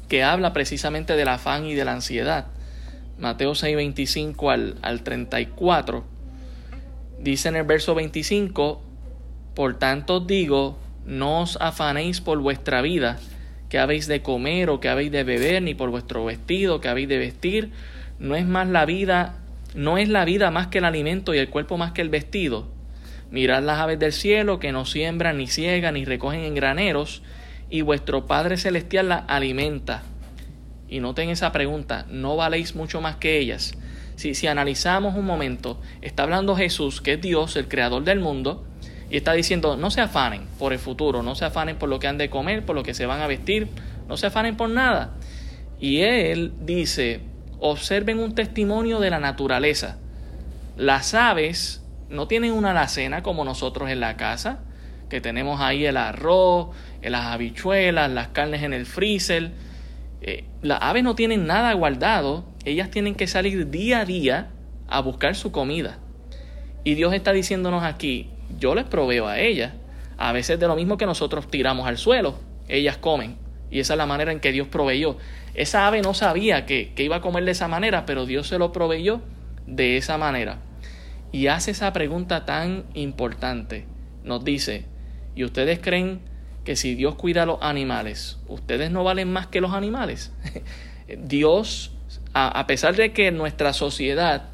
que 0.08 0.24
habla 0.24 0.52
precisamente 0.52 1.14
del 1.14 1.28
afán 1.28 1.66
y 1.66 1.74
de 1.74 1.84
la 1.84 1.92
ansiedad. 1.92 2.46
Mateo 3.18 3.54
6, 3.54 3.76
25 3.76 4.50
al, 4.50 4.76
al 4.82 5.02
34. 5.02 6.04
Dice 7.20 7.48
en 7.48 7.56
el 7.56 7.64
verso 7.64 7.94
25, 7.94 8.82
por 9.54 9.78
tanto 9.78 10.20
digo, 10.20 10.78
no 11.04 11.42
os 11.42 11.58
afanéis 11.60 12.20
por 12.20 12.38
vuestra 12.38 12.80
vida, 12.82 13.18
que 13.68 13.78
habéis 13.78 14.06
de 14.06 14.22
comer 14.22 14.70
o 14.70 14.80
que 14.80 14.88
habéis 14.88 15.12
de 15.12 15.24
beber, 15.24 15.62
ni 15.62 15.74
por 15.74 15.90
vuestro 15.90 16.24
vestido, 16.24 16.80
que 16.80 16.88
habéis 16.88 17.08
de 17.08 17.18
vestir 17.18 17.72
no 18.18 18.34
es 18.34 18.46
más 18.46 18.68
la 18.68 18.84
vida, 18.84 19.36
no 19.74 19.98
es 19.98 20.08
la 20.08 20.24
vida 20.24 20.50
más 20.50 20.68
que 20.68 20.78
el 20.78 20.84
alimento 20.84 21.34
y 21.34 21.38
el 21.38 21.48
cuerpo 21.48 21.76
más 21.76 21.92
que 21.92 22.02
el 22.02 22.08
vestido. 22.08 22.68
Mirad 23.30 23.62
las 23.62 23.78
aves 23.78 23.98
del 23.98 24.12
cielo 24.12 24.58
que 24.58 24.72
no 24.72 24.84
siembran, 24.86 25.38
ni 25.38 25.46
ciegan, 25.46 25.94
ni 25.94 26.04
recogen 26.04 26.40
en 26.40 26.54
graneros, 26.54 27.22
y 27.70 27.82
vuestro 27.82 28.26
Padre 28.26 28.56
Celestial 28.56 29.08
las 29.10 29.24
alimenta. 29.28 30.02
Y 30.88 31.00
noten 31.00 31.30
esa 31.30 31.52
pregunta, 31.52 32.06
¿no 32.08 32.36
valéis 32.36 32.74
mucho 32.74 33.00
más 33.00 33.16
que 33.16 33.38
ellas? 33.38 33.74
Si, 34.16 34.34
si 34.34 34.46
analizamos 34.46 35.14
un 35.14 35.24
momento, 35.24 35.80
está 36.02 36.22
hablando 36.24 36.56
Jesús, 36.56 37.00
que 37.00 37.14
es 37.14 37.20
Dios, 37.20 37.56
el 37.56 37.68
creador 37.68 38.04
del 38.04 38.20
mundo, 38.20 38.64
y 39.10 39.16
está 39.16 39.32
diciendo, 39.32 39.76
no 39.76 39.90
se 39.90 40.00
afanen 40.00 40.42
por 40.58 40.72
el 40.72 40.78
futuro, 40.78 41.22
no 41.22 41.34
se 41.34 41.44
afanen 41.44 41.76
por 41.76 41.88
lo 41.88 41.98
que 41.98 42.08
han 42.08 42.18
de 42.18 42.30
comer, 42.30 42.64
por 42.64 42.76
lo 42.76 42.82
que 42.82 42.94
se 42.94 43.06
van 43.06 43.20
a 43.20 43.26
vestir, 43.26 43.68
no 44.08 44.16
se 44.16 44.26
afanen 44.26 44.56
por 44.56 44.70
nada. 44.70 45.14
Y 45.80 46.00
Él 46.00 46.52
dice, 46.60 47.20
observen 47.60 48.18
un 48.18 48.34
testimonio 48.34 49.00
de 49.00 49.10
la 49.10 49.20
naturaleza. 49.20 49.98
Las 50.76 51.14
aves 51.14 51.82
no 52.08 52.28
tienen 52.28 52.52
una 52.52 52.70
alacena 52.70 53.22
como 53.22 53.44
nosotros 53.44 53.90
en 53.90 54.00
la 54.00 54.16
casa, 54.16 54.60
que 55.08 55.20
tenemos 55.20 55.60
ahí 55.60 55.86
el 55.86 55.96
arroz, 55.96 56.68
las 57.02 57.26
habichuelas, 57.26 58.10
las 58.10 58.28
carnes 58.28 58.62
en 58.62 58.72
el 58.72 58.86
freezer. 58.86 59.52
Eh, 60.20 60.44
las 60.62 60.80
aves 60.82 61.04
no 61.04 61.14
tienen 61.14 61.46
nada 61.46 61.72
guardado, 61.74 62.44
ellas 62.64 62.90
tienen 62.90 63.14
que 63.14 63.26
salir 63.26 63.70
día 63.70 64.00
a 64.00 64.04
día 64.04 64.50
a 64.88 65.00
buscar 65.00 65.34
su 65.34 65.52
comida. 65.52 65.98
Y 66.84 66.94
Dios 66.94 67.12
está 67.12 67.32
diciéndonos 67.32 67.84
aquí, 67.84 68.30
yo 68.58 68.74
les 68.74 68.84
proveo 68.84 69.26
a 69.26 69.38
ellas. 69.38 69.74
A 70.16 70.32
veces 70.32 70.58
de 70.58 70.66
lo 70.66 70.74
mismo 70.74 70.96
que 70.96 71.06
nosotros 71.06 71.48
tiramos 71.48 71.86
al 71.86 71.98
suelo, 71.98 72.38
ellas 72.68 72.96
comen. 72.96 73.36
Y 73.70 73.80
esa 73.80 73.94
es 73.94 73.98
la 73.98 74.06
manera 74.06 74.32
en 74.32 74.40
que 74.40 74.52
Dios 74.52 74.66
proveyó. 74.68 75.16
Esa 75.54 75.86
ave 75.86 76.00
no 76.02 76.14
sabía 76.14 76.66
que, 76.66 76.92
iba 76.96 77.16
a 77.16 77.20
comer 77.20 77.44
de 77.44 77.50
esa 77.50 77.68
manera, 77.68 78.06
pero 78.06 78.26
Dios 78.26 78.48
se 78.48 78.58
lo 78.58 78.72
proveyó 78.72 79.20
de 79.66 79.96
esa 79.96 80.16
manera. 80.18 80.58
Y 81.30 81.48
hace 81.48 81.72
esa 81.72 81.92
pregunta 81.92 82.44
tan 82.44 82.84
importante. 82.94 83.84
Nos 84.24 84.44
dice, 84.44 84.86
¿y 85.34 85.44
ustedes 85.44 85.78
creen 85.80 86.20
que 86.68 86.76
si 86.76 86.94
Dios 86.94 87.14
cuida 87.14 87.44
a 87.44 87.46
los 87.46 87.62
animales, 87.62 88.36
ustedes 88.46 88.90
no 88.90 89.02
valen 89.02 89.32
más 89.32 89.46
que 89.46 89.62
los 89.62 89.72
animales? 89.72 90.32
Dios, 91.16 91.92
a, 92.34 92.48
a 92.48 92.66
pesar 92.66 92.94
de 92.94 93.14
que 93.14 93.32
nuestra 93.32 93.72
sociedad 93.72 94.50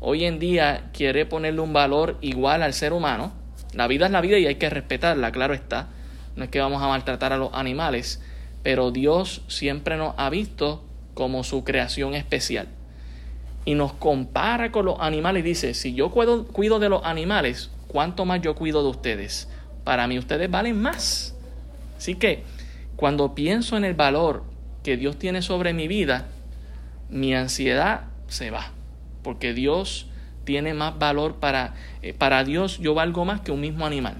hoy 0.00 0.24
en 0.24 0.40
día 0.40 0.90
quiere 0.92 1.26
ponerle 1.26 1.60
un 1.60 1.72
valor 1.72 2.18
igual 2.22 2.64
al 2.64 2.74
ser 2.74 2.92
humano, 2.92 3.32
la 3.72 3.86
vida 3.86 4.06
es 4.06 4.10
la 4.10 4.20
vida 4.20 4.36
y 4.36 4.46
hay 4.46 4.56
que 4.56 4.68
respetarla, 4.68 5.30
claro 5.30 5.54
está. 5.54 5.90
No 6.34 6.42
es 6.42 6.50
que 6.50 6.58
vamos 6.58 6.82
a 6.82 6.88
maltratar 6.88 7.32
a 7.32 7.36
los 7.36 7.50
animales, 7.54 8.20
pero 8.64 8.90
Dios 8.90 9.42
siempre 9.46 9.96
nos 9.96 10.14
ha 10.16 10.30
visto 10.30 10.82
como 11.14 11.44
su 11.44 11.62
creación 11.62 12.16
especial. 12.16 12.66
Y 13.64 13.74
nos 13.76 13.92
compara 13.92 14.72
con 14.72 14.86
los 14.86 14.98
animales 14.98 15.44
y 15.44 15.50
dice, 15.50 15.74
si 15.74 15.94
yo 15.94 16.10
cuido, 16.10 16.48
cuido 16.48 16.80
de 16.80 16.88
los 16.88 17.04
animales, 17.04 17.70
¿cuánto 17.86 18.24
más 18.24 18.42
yo 18.42 18.56
cuido 18.56 18.82
de 18.82 18.88
ustedes? 18.88 19.48
Para 19.84 20.08
mí 20.08 20.18
ustedes 20.18 20.50
valen 20.50 20.82
más. 20.82 21.33
Así 21.96 22.14
que 22.14 22.42
cuando 22.96 23.34
pienso 23.34 23.76
en 23.76 23.84
el 23.84 23.94
valor 23.94 24.44
que 24.82 24.96
Dios 24.96 25.18
tiene 25.18 25.42
sobre 25.42 25.72
mi 25.72 25.88
vida, 25.88 26.28
mi 27.08 27.34
ansiedad 27.34 28.02
se 28.28 28.50
va. 28.50 28.72
Porque 29.22 29.54
Dios 29.54 30.06
tiene 30.44 30.74
más 30.74 30.98
valor 30.98 31.36
para, 31.36 31.74
eh, 32.02 32.12
para 32.12 32.44
Dios 32.44 32.78
yo 32.78 32.94
valgo 32.94 33.24
más 33.24 33.40
que 33.40 33.50
un 33.50 33.60
mismo 33.60 33.86
animal, 33.86 34.16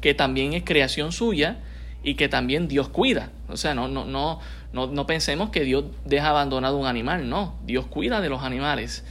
que 0.00 0.14
también 0.14 0.52
es 0.52 0.62
creación 0.64 1.12
suya 1.12 1.58
y 2.02 2.14
que 2.14 2.28
también 2.28 2.68
Dios 2.68 2.88
cuida. 2.88 3.30
O 3.48 3.56
sea, 3.56 3.74
no, 3.74 3.88
no, 3.88 4.04
no, 4.04 4.40
no, 4.72 5.06
pensemos 5.06 5.50
que 5.50 5.64
Dios 5.64 5.84
deja 6.04 6.30
abandonado 6.30 6.78
un 6.78 6.86
animal, 6.86 7.28
no, 7.28 7.56
Dios 7.64 7.86
cuida 7.86 8.20
de 8.20 8.28
los 8.28 8.42
animales 8.42 9.04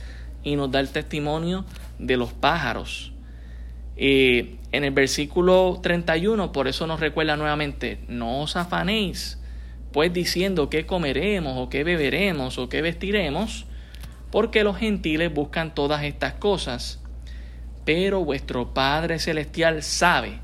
y 0.44 0.56
nos 0.56 0.72
da 0.72 0.80
el 0.80 0.90
testimonio 0.90 1.66
de 2.00 2.18
los 2.18 2.34
pájaros. 2.34 3.11
Eh, 3.98 4.56
en 4.72 4.84
el 4.84 4.92
versículo 4.92 5.80
31, 5.82 6.52
por 6.52 6.68
eso 6.68 6.88
nos 6.88 7.00
recuerda 7.00 7.36
nuevamente, 7.36 8.00
no 8.08 8.42
os 8.42 8.56
afanéis, 8.56 9.38
pues 9.92 10.14
diciendo 10.14 10.70
qué 10.70 10.86
comeremos 10.86 11.58
o 11.58 11.70
qué 11.70 11.84
beberemos 11.84 12.58
o 12.58 12.70
qué 12.70 12.82
vestiremos, 12.82 13.66
porque 14.32 14.64
los 14.64 14.78
gentiles 14.78 15.34
buscan 15.34 15.76
todas 15.76 16.04
estas 16.04 16.34
cosas, 16.34 17.00
pero 17.84 18.24
vuestro 18.24 18.74
Padre 18.74 19.20
Celestial 19.20 19.84
sabe 19.84 20.40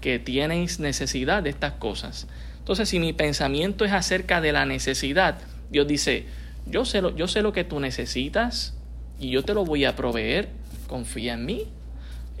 que 0.00 0.18
tienes 0.18 0.78
necesidad 0.78 1.42
de 1.42 1.50
estas 1.50 1.72
cosas. 1.72 2.28
Entonces, 2.58 2.88
si 2.88 3.00
mi 3.00 3.12
pensamiento 3.12 3.84
es 3.84 3.92
acerca 3.92 4.40
de 4.40 4.52
la 4.52 4.64
necesidad, 4.64 5.38
Dios 5.70 5.88
dice, 5.88 6.26
yo 6.66 6.84
sé 6.84 7.02
lo, 7.02 7.14
yo 7.16 7.26
sé 7.26 7.42
lo 7.42 7.52
que 7.52 7.64
tú 7.64 7.80
necesitas 7.80 8.74
y 9.18 9.30
yo 9.30 9.42
te 9.42 9.54
lo 9.54 9.64
voy 9.64 9.84
a 9.84 9.96
proveer, 9.96 10.48
confía 10.86 11.34
en 11.34 11.46
mí. 11.46 11.66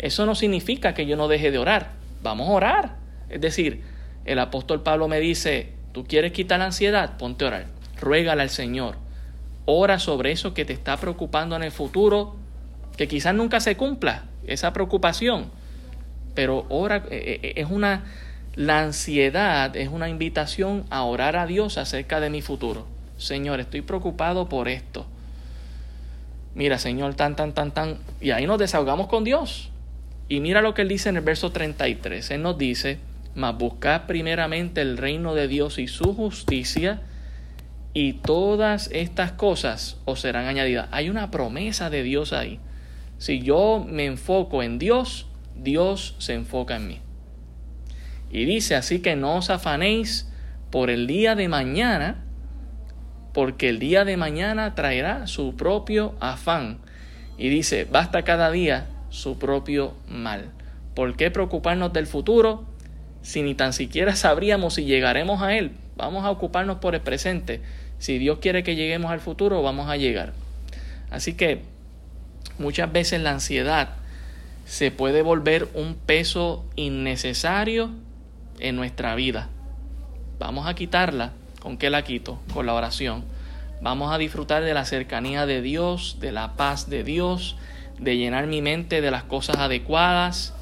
Eso 0.00 0.26
no 0.26 0.34
significa 0.34 0.92
que 0.94 1.06
yo 1.06 1.16
no 1.16 1.28
deje 1.28 1.52
de 1.52 1.58
orar, 1.58 1.92
vamos 2.22 2.48
a 2.48 2.52
orar. 2.52 2.96
Es 3.28 3.40
decir, 3.40 3.82
el 4.24 4.40
apóstol 4.40 4.82
Pablo 4.82 5.06
me 5.06 5.20
dice, 5.20 5.72
tú 5.92 6.04
quieres 6.04 6.32
quitar 6.32 6.58
la 6.58 6.66
ansiedad, 6.66 7.16
ponte 7.16 7.44
a 7.44 7.48
orar, 7.48 7.66
ruégale 8.00 8.42
al 8.42 8.50
Señor, 8.50 8.96
ora 9.66 9.98
sobre 9.98 10.32
eso 10.32 10.54
que 10.54 10.64
te 10.64 10.72
está 10.72 10.96
preocupando 10.96 11.54
en 11.54 11.62
el 11.62 11.70
futuro, 11.70 12.34
que 12.96 13.06
quizás 13.06 13.34
nunca 13.34 13.60
se 13.60 13.76
cumpla, 13.76 14.24
esa 14.46 14.72
preocupación 14.72 15.50
pero 16.34 16.66
ora, 16.68 16.96
eh, 16.96 17.02
eh, 17.10 17.40
eh, 17.42 17.52
es 17.56 17.70
una, 17.70 18.04
la 18.54 18.80
ansiedad 18.80 19.74
es 19.76 19.88
una 19.88 20.08
invitación 20.08 20.84
a 20.90 21.02
orar 21.02 21.36
a 21.36 21.46
Dios 21.46 21.78
acerca 21.78 22.20
de 22.20 22.30
mi 22.30 22.42
futuro. 22.42 22.86
Señor, 23.18 23.60
estoy 23.60 23.82
preocupado 23.82 24.48
por 24.48 24.68
esto. 24.68 25.06
Mira, 26.54 26.78
Señor, 26.78 27.14
tan, 27.14 27.36
tan, 27.36 27.52
tan, 27.52 27.72
tan. 27.72 27.98
Y 28.20 28.30
ahí 28.30 28.46
nos 28.46 28.58
desahogamos 28.58 29.06
con 29.06 29.24
Dios. 29.24 29.69
Y 30.30 30.38
mira 30.38 30.62
lo 30.62 30.74
que 30.74 30.82
él 30.82 30.88
dice 30.88 31.08
en 31.08 31.16
el 31.16 31.24
verso 31.24 31.50
33. 31.50 32.30
Él 32.30 32.42
nos 32.42 32.56
dice, 32.56 33.00
mas 33.34 33.58
buscad 33.58 34.06
primeramente 34.06 34.80
el 34.80 34.96
reino 34.96 35.34
de 35.34 35.48
Dios 35.48 35.80
y 35.80 35.88
su 35.88 36.14
justicia, 36.14 37.02
y 37.94 38.12
todas 38.12 38.88
estas 38.92 39.32
cosas 39.32 39.96
os 40.04 40.20
serán 40.20 40.46
añadidas. 40.46 40.86
Hay 40.92 41.10
una 41.10 41.32
promesa 41.32 41.90
de 41.90 42.04
Dios 42.04 42.32
ahí. 42.32 42.60
Si 43.18 43.40
yo 43.40 43.84
me 43.84 44.06
enfoco 44.06 44.62
en 44.62 44.78
Dios, 44.78 45.26
Dios 45.56 46.14
se 46.18 46.34
enfoca 46.34 46.76
en 46.76 46.86
mí. 46.86 47.00
Y 48.30 48.44
dice, 48.44 48.76
así 48.76 49.00
que 49.00 49.16
no 49.16 49.38
os 49.38 49.50
afanéis 49.50 50.30
por 50.70 50.90
el 50.90 51.08
día 51.08 51.34
de 51.34 51.48
mañana, 51.48 52.22
porque 53.34 53.68
el 53.68 53.80
día 53.80 54.04
de 54.04 54.16
mañana 54.16 54.76
traerá 54.76 55.26
su 55.26 55.56
propio 55.56 56.14
afán. 56.20 56.78
Y 57.36 57.48
dice, 57.48 57.84
basta 57.90 58.22
cada 58.22 58.52
día 58.52 58.86
su 59.10 59.38
propio 59.38 59.94
mal. 60.08 60.50
¿Por 60.94 61.16
qué 61.16 61.30
preocuparnos 61.30 61.92
del 61.92 62.06
futuro 62.06 62.64
si 63.22 63.42
ni 63.42 63.54
tan 63.54 63.72
siquiera 63.72 64.16
sabríamos 64.16 64.74
si 64.74 64.84
llegaremos 64.84 65.42
a 65.42 65.56
él? 65.56 65.72
Vamos 65.96 66.24
a 66.24 66.30
ocuparnos 66.30 66.78
por 66.78 66.94
el 66.94 67.00
presente. 67.02 67.60
Si 67.98 68.18
Dios 68.18 68.38
quiere 68.40 68.62
que 68.62 68.76
lleguemos 68.76 69.10
al 69.10 69.20
futuro, 69.20 69.62
vamos 69.62 69.88
a 69.88 69.96
llegar. 69.96 70.32
Así 71.10 71.34
que 71.34 71.62
muchas 72.58 72.90
veces 72.90 73.20
la 73.20 73.32
ansiedad 73.32 73.90
se 74.64 74.90
puede 74.90 75.22
volver 75.22 75.68
un 75.74 75.94
peso 75.94 76.64
innecesario 76.76 77.90
en 78.60 78.76
nuestra 78.76 79.14
vida. 79.14 79.48
Vamos 80.38 80.66
a 80.66 80.74
quitarla. 80.74 81.32
¿Con 81.60 81.76
qué 81.76 81.90
la 81.90 82.02
quito? 82.02 82.40
Con 82.54 82.66
la 82.66 82.74
oración. 82.74 83.24
Vamos 83.82 84.12
a 84.12 84.18
disfrutar 84.18 84.62
de 84.62 84.72
la 84.72 84.84
cercanía 84.84 85.44
de 85.44 85.60
Dios, 85.60 86.18
de 86.20 86.32
la 86.32 86.54
paz 86.54 86.88
de 86.88 87.04
Dios, 87.04 87.56
de 88.00 88.16
llenar 88.16 88.46
mi 88.46 88.62
mente 88.62 89.00
de 89.00 89.10
las 89.10 89.24
cosas 89.24 89.56
adecuadas. 89.56 90.54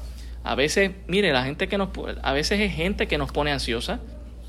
A 0.43 0.55
veces, 0.55 0.91
mire, 1.07 1.31
la 1.31 1.43
gente 1.43 1.67
que 1.67 1.77
nos 1.77 1.89
a 2.21 2.33
veces 2.33 2.59
es 2.59 2.73
gente 2.73 3.07
que 3.07 3.17
nos 3.17 3.31
pone 3.31 3.51
ansiosa, 3.51 3.99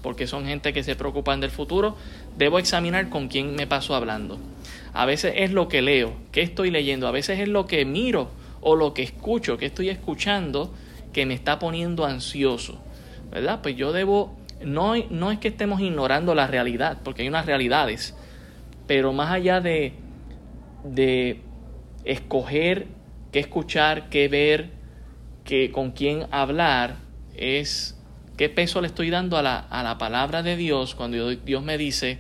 porque 0.02 0.26
son 0.26 0.46
gente 0.46 0.72
que 0.72 0.82
se 0.82 0.96
preocupan 0.96 1.40
del 1.40 1.50
futuro. 1.50 1.96
Debo 2.36 2.58
examinar 2.58 3.08
con 3.08 3.28
quién 3.28 3.54
me 3.54 3.66
paso 3.66 3.94
hablando. 3.94 4.38
A 4.92 5.06
veces 5.06 5.34
es 5.36 5.52
lo 5.52 5.68
que 5.68 5.82
leo, 5.82 6.14
qué 6.32 6.42
estoy 6.42 6.70
leyendo, 6.70 7.06
a 7.06 7.12
veces 7.12 7.38
es 7.38 7.48
lo 7.48 7.66
que 7.66 7.84
miro 7.84 8.30
o 8.60 8.76
lo 8.76 8.92
que 8.92 9.02
escucho, 9.02 9.56
que 9.56 9.66
estoy 9.66 9.88
escuchando 9.88 10.74
que 11.12 11.26
me 11.26 11.34
está 11.34 11.58
poniendo 11.58 12.04
ansioso. 12.04 12.80
¿Verdad? 13.30 13.60
Pues 13.62 13.76
yo 13.76 13.92
debo 13.92 14.36
no, 14.64 14.94
no 15.10 15.30
es 15.30 15.38
que 15.38 15.48
estemos 15.48 15.80
ignorando 15.80 16.34
la 16.34 16.46
realidad, 16.46 16.98
porque 17.02 17.22
hay 17.22 17.28
unas 17.28 17.46
realidades, 17.46 18.14
pero 18.86 19.12
más 19.12 19.30
allá 19.30 19.60
de, 19.60 19.94
de 20.84 21.40
escoger 22.04 22.86
qué 23.32 23.40
escuchar, 23.40 24.08
qué 24.08 24.28
ver, 24.28 24.70
qué, 25.44 25.70
con 25.70 25.92
quién 25.92 26.26
hablar, 26.30 26.96
es 27.36 27.96
qué 28.36 28.48
peso 28.48 28.80
le 28.80 28.86
estoy 28.86 29.10
dando 29.10 29.36
a 29.36 29.42
la, 29.42 29.58
a 29.58 29.82
la 29.82 29.98
palabra 29.98 30.42
de 30.42 30.56
Dios 30.56 30.94
cuando 30.94 31.30
Dios 31.30 31.62
me 31.62 31.78
dice 31.78 32.18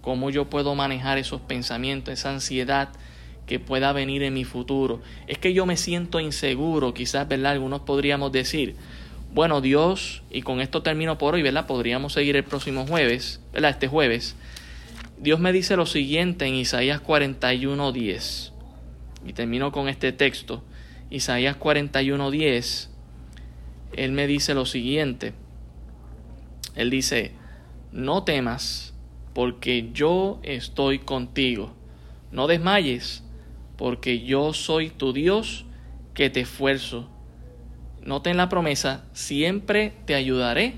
cómo 0.00 0.30
yo 0.30 0.50
puedo 0.50 0.74
manejar 0.74 1.18
esos 1.18 1.40
pensamientos, 1.40 2.12
esa 2.12 2.30
ansiedad 2.30 2.90
que 3.46 3.58
pueda 3.58 3.92
venir 3.92 4.22
en 4.22 4.34
mi 4.34 4.44
futuro. 4.44 5.00
Es 5.26 5.38
que 5.38 5.52
yo 5.52 5.66
me 5.66 5.76
siento 5.76 6.20
inseguro, 6.20 6.94
quizás, 6.94 7.28
¿verdad? 7.28 7.52
Algunos 7.52 7.80
podríamos 7.80 8.32
decir, 8.32 8.76
bueno, 9.32 9.60
Dios, 9.60 10.22
y 10.30 10.42
con 10.42 10.60
esto 10.60 10.82
termino 10.82 11.18
por 11.18 11.34
hoy, 11.34 11.42
¿verdad? 11.42 11.66
Podríamos 11.66 12.12
seguir 12.12 12.36
el 12.36 12.44
próximo 12.44 12.86
jueves, 12.86 13.40
¿verdad? 13.52 13.70
Este 13.70 13.88
jueves. 13.88 14.36
Dios 15.18 15.40
me 15.40 15.52
dice 15.52 15.76
lo 15.76 15.86
siguiente 15.86 16.46
en 16.46 16.54
Isaías 16.54 17.00
41:10. 17.02 18.53
Y 19.26 19.32
termino 19.32 19.72
con 19.72 19.88
este 19.88 20.12
texto. 20.12 20.62
Isaías 21.10 21.56
41:10. 21.56 22.88
Él 23.96 24.12
me 24.12 24.26
dice 24.26 24.54
lo 24.54 24.66
siguiente. 24.66 25.32
Él 26.74 26.90
dice, 26.90 27.32
no 27.92 28.24
temas, 28.24 28.94
porque 29.32 29.90
yo 29.92 30.40
estoy 30.42 30.98
contigo. 30.98 31.72
No 32.32 32.48
desmayes, 32.48 33.22
porque 33.76 34.24
yo 34.24 34.52
soy 34.52 34.90
tu 34.90 35.12
Dios 35.12 35.64
que 36.14 36.30
te 36.30 36.40
esfuerzo 36.40 37.08
Noten 38.04 38.36
la 38.36 38.50
promesa, 38.50 39.02
siempre 39.14 39.94
te 40.04 40.14
ayudaré, 40.14 40.74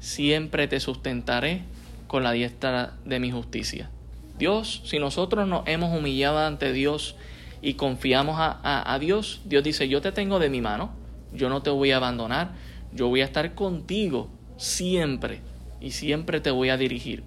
siempre 0.00 0.66
te 0.68 0.80
sustentaré 0.80 1.60
con 2.06 2.22
la 2.22 2.32
diestra 2.32 2.94
de 3.04 3.20
mi 3.20 3.30
justicia. 3.30 3.90
Dios, 4.38 4.80
si 4.86 4.98
nosotros 4.98 5.46
nos 5.46 5.68
hemos 5.68 5.96
humillado 5.96 6.38
ante 6.38 6.72
Dios 6.72 7.14
y 7.62 7.74
confiamos 7.74 8.36
a, 8.38 8.92
a, 8.92 8.98
Dios, 8.98 9.40
Dios 9.44 9.64
dice, 9.64 9.88
yo 9.88 10.00
te 10.00 10.12
tengo 10.12 10.38
de 10.38 10.50
mi 10.50 10.60
mano, 10.60 10.90
yo 11.32 11.48
no 11.48 11.62
te 11.62 11.70
voy 11.70 11.92
a 11.92 11.96
abandonar, 11.96 12.52
yo 12.92 13.08
voy 13.08 13.20
a 13.20 13.24
estar 13.24 13.54
contigo 13.54 14.28
siempre 14.56 15.40
y 15.80 15.90
siempre 15.90 16.40
te 16.40 16.50
voy 16.50 16.70
a 16.70 16.76
dirigir. 16.76 17.24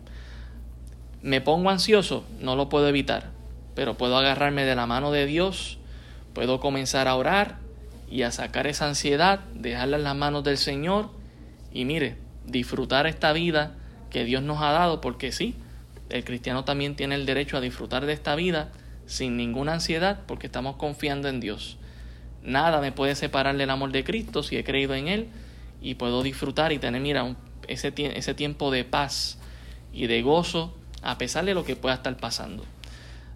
Me 1.21 1.41
pongo 1.41 1.69
ansioso, 1.69 2.23
no 2.39 2.55
lo 2.55 2.69
puedo 2.69 2.87
evitar, 2.87 3.31
pero 3.75 3.95
puedo 3.95 4.17
agarrarme 4.17 4.65
de 4.65 4.75
la 4.75 4.85
mano 4.85 5.11
de 5.11 5.25
Dios, 5.25 5.77
puedo 6.33 6.59
comenzar 6.59 7.07
a 7.07 7.15
orar, 7.15 7.57
y 8.11 8.23
a 8.23 8.31
sacar 8.31 8.67
esa 8.67 8.87
ansiedad, 8.87 9.39
dejarla 9.53 9.97
en 9.97 10.03
las 10.03 10.15
manos 10.15 10.43
del 10.43 10.57
Señor 10.57 11.09
y 11.71 11.85
mire, 11.85 12.17
disfrutar 12.45 13.05
esta 13.05 13.33
vida 13.33 13.75
que 14.09 14.23
Dios 14.25 14.41
nos 14.41 14.61
ha 14.61 14.71
dado, 14.71 15.01
porque 15.01 15.31
sí, 15.31 15.55
el 16.09 16.23
cristiano 16.23 16.65
también 16.65 16.95
tiene 16.95 17.15
el 17.15 17.25
derecho 17.25 17.57
a 17.57 17.61
disfrutar 17.61 18.05
de 18.05 18.13
esta 18.13 18.35
vida 18.35 18.71
sin 19.09 19.35
ninguna 19.35 19.73
ansiedad, 19.73 20.21
porque 20.25 20.47
estamos 20.47 20.77
confiando 20.77 21.27
en 21.27 21.39
Dios. 21.39 21.77
Nada 22.41 22.79
me 22.79 22.91
puede 22.91 23.15
separar 23.15 23.57
del 23.57 23.69
amor 23.69 23.91
de 23.91 24.03
Cristo 24.03 24.43
si 24.43 24.55
he 24.55 24.63
creído 24.63 24.93
en 24.93 25.07
Él 25.09 25.27
y 25.81 25.95
puedo 25.95 26.23
disfrutar 26.23 26.71
y 26.71 26.79
tener, 26.79 27.01
mira, 27.01 27.35
ese, 27.67 27.93
ese 27.97 28.33
tiempo 28.33 28.71
de 28.71 28.85
paz 28.85 29.37
y 29.91 30.07
de 30.07 30.21
gozo 30.21 30.73
a 31.01 31.17
pesar 31.17 31.43
de 31.45 31.53
lo 31.53 31.65
que 31.65 31.75
pueda 31.75 31.95
estar 31.95 32.15
pasando. 32.17 32.63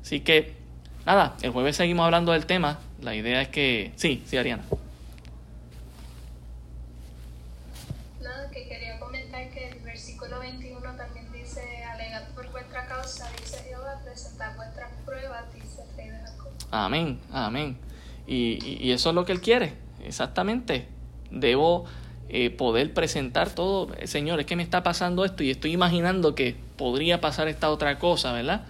Así 0.01 0.21
que 0.21 0.63
Nada, 1.05 1.35
el 1.41 1.51
jueves 1.51 1.75
seguimos 1.75 2.05
hablando 2.05 2.31
del 2.31 2.45
tema. 2.45 2.79
La 3.01 3.13
idea 3.13 3.41
es 3.41 3.49
que... 3.49 3.91
Sí, 3.97 4.23
sí, 4.25 4.37
Ariana. 4.37 4.63
Nada, 8.21 8.49
que 8.49 8.69
quería 8.69 8.97
comentar 8.99 9.49
que 9.49 9.67
el 9.67 9.79
versículo 9.79 10.39
21 10.39 10.79
también 10.95 11.29
dice, 11.33 11.83
por 12.33 12.49
vuestra 12.51 12.85
causa, 12.87 13.29
dice 13.37 13.75
vuestras 14.55 14.91
pruebas, 15.05 15.43
Amén, 16.73 17.19
amén. 17.31 17.77
Y, 18.25 18.89
eso 18.91 19.09
es 19.09 19.15
lo 19.15 19.25
que 19.25 19.31
él 19.31 19.41
quiere, 19.41 19.73
exactamente. 20.03 20.87
Debo 21.29 21.85
eh, 22.29 22.49
poder 22.49 22.95
presentar 22.95 23.51
todo, 23.51 23.89
Señor, 24.05 24.39
es 24.39 24.47
que 24.47 24.55
me 24.55 24.63
está 24.63 24.81
pasando 24.81 25.23
esto 25.23 25.43
y 25.43 25.51
estoy 25.51 25.71
imaginando 25.71 26.33
que 26.33 26.55
podría 26.75 27.21
pasar 27.21 27.47
esta 27.47 27.69
otra 27.69 27.99
cosa, 27.99 28.31
¿verdad? 28.31 28.65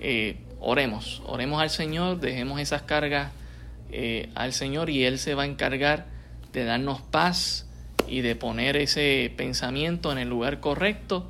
Eh, 0.00 0.38
oremos, 0.58 1.20
oremos 1.26 1.60
al 1.60 1.68
Señor, 1.68 2.18
dejemos 2.18 2.60
esas 2.60 2.80
cargas 2.80 3.30
eh, 3.92 4.30
al 4.34 4.54
Señor 4.54 4.88
y 4.88 5.04
Él 5.04 5.18
se 5.18 5.34
va 5.34 5.42
a 5.42 5.46
encargar 5.46 6.06
de 6.54 6.64
darnos 6.64 7.02
paz 7.02 7.66
y 8.08 8.22
de 8.22 8.36
poner 8.36 8.78
ese 8.78 9.30
pensamiento 9.36 10.12
en 10.12 10.16
el 10.16 10.30
lugar 10.30 10.60
correcto, 10.60 11.28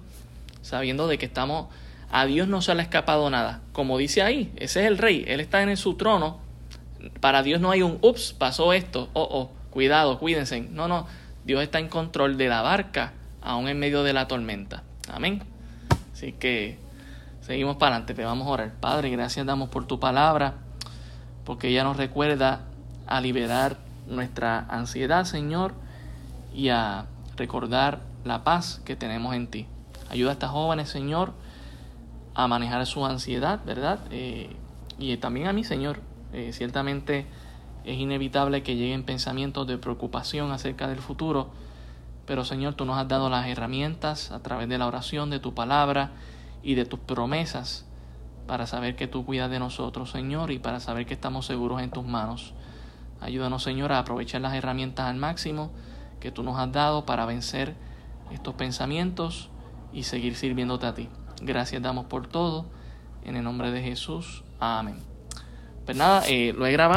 sabiendo 0.63 1.09
de 1.09 1.19
que 1.19 1.27
estamos, 1.27 1.67
a 2.11 2.27
Dios 2.27 2.49
no 2.49 2.63
se 2.63 2.75
le 2.75 2.81
ha 2.81 2.85
escapado 2.85 3.29
nada. 3.31 3.61
Como 3.73 3.99
dice 3.99 4.23
ahí, 4.23 4.53
ese 4.57 4.81
es 4.81 4.87
el 4.87 4.99
rey, 4.99 5.25
Él 5.27 5.41
está 5.41 5.63
en 5.63 5.77
su 5.77 5.95
trono, 5.95 6.39
para 7.21 7.43
Dios 7.43 7.61
no 7.61 7.71
hay 7.71 7.83
un, 7.83 7.99
ups, 8.03 8.33
pasó 8.33 8.73
esto, 8.73 9.09
oh, 9.13 9.29
oh, 9.31 9.51
cuidado, 9.71 10.19
cuídense. 10.19 10.61
No, 10.61 10.89
no, 10.89 11.07
Dios 11.45 11.63
está 11.63 11.79
en 11.79 11.89
control 11.89 12.37
de 12.37 12.49
la 12.49 12.63
barca, 12.63 13.13
aún 13.41 13.69
en 13.69 13.79
medio 13.79 14.03
de 14.03 14.13
la 14.13 14.27
tormenta. 14.29 14.83
Amén. 15.09 15.43
Así 16.13 16.33
que 16.33 16.79
Seguimos 17.49 17.79
para 17.79 17.95
adelante, 17.95 18.13
te 18.13 18.25
vamos 18.27 18.47
a 18.47 18.51
orar. 18.51 18.73
Padre, 18.79 19.09
gracias 19.09 19.47
damos 19.47 19.71
por 19.71 19.87
tu 19.87 19.99
palabra, 19.99 20.57
porque 21.47 21.69
ella 21.69 21.83
nos 21.83 21.97
recuerda 21.97 22.67
a 23.07 23.23
liberar 23.23 23.79
nuestra 24.07 24.67
ansiedad, 24.69 25.25
Señor, 25.25 25.73
y 26.53 26.69
a 26.69 27.07
recordar 27.39 28.01
la 28.23 28.45
paz 28.45 28.83
que 28.85 28.97
tenemos 28.97 29.35
en 29.35 29.47
ti. 29.47 29.67
Ayuda 30.11 30.29
a 30.29 30.33
estas 30.35 30.51
jóvenes, 30.51 30.91
Señor, 30.91 31.33
a 32.39 32.47
manejar 32.47 32.87
su 32.87 33.05
ansiedad, 33.05 33.59
¿verdad? 33.67 33.99
Eh, 34.13 34.55
y 34.97 35.17
también 35.17 35.49
a 35.49 35.53
mí, 35.53 35.65
Señor. 35.65 35.99
Eh, 36.33 36.53
ciertamente 36.53 37.27
es 37.85 37.99
inevitable 37.99 38.63
que 38.63 38.77
lleguen 38.77 39.03
pensamientos 39.03 39.67
de 39.67 39.77
preocupación 39.77 40.53
acerca 40.53 40.87
del 40.87 41.01
futuro, 41.01 41.51
pero 42.27 42.45
Señor, 42.45 42.75
tú 42.75 42.85
nos 42.85 42.97
has 42.97 43.09
dado 43.09 43.29
las 43.29 43.49
herramientas 43.49 44.31
a 44.31 44.41
través 44.41 44.69
de 44.69 44.79
la 44.79 44.87
oración, 44.87 45.31
de 45.31 45.41
tu 45.41 45.53
palabra, 45.53 46.13
y 46.63 46.77
de 46.77 46.85
tus 46.85 47.01
promesas 47.01 47.87
para 48.47 48.67
saber 48.67 48.95
que 48.95 49.09
tú 49.09 49.25
cuidas 49.27 49.51
de 49.51 49.59
nosotros, 49.59 50.13
Señor, 50.13 50.53
y 50.53 50.61
para 50.61 50.79
saber 50.79 51.07
que 51.07 51.15
estamos 51.15 51.45
seguros 51.45 51.83
en 51.83 51.91
tus 51.91 52.05
manos. 52.05 52.55
Ayúdanos, 53.21 53.65
Señor, 53.65 53.91
a 53.91 53.99
aprovechar 53.99 54.43
las 54.43 54.55
herramientas 54.55 55.07
al 55.07 55.17
máximo 55.17 55.73
que 56.21 56.31
tú 56.31 56.45
nos 56.45 56.57
has 56.57 56.71
dado 56.71 57.05
para 57.05 57.27
vencer 57.27 57.75
estos 58.31 58.55
pensamientos 58.55 59.51
y 59.93 60.05
seguir 60.05 60.37
sirviéndote 60.37 60.87
a 60.87 60.95
ti. 60.95 61.09
Gracias 61.43 61.83
damos 61.83 62.07
por 62.07 62.27
todo. 62.27 62.67
En 63.25 63.37
el 63.37 63.45
nombre 63.45 63.71
de 63.71 63.83
Jesús. 63.83 64.45
Amén. 64.59 64.99
Pues 65.85 65.97
nada, 65.97 66.23
eh, 66.29 66.53
lo 66.57 66.67
he 66.67 66.73
grabado. 66.73 66.97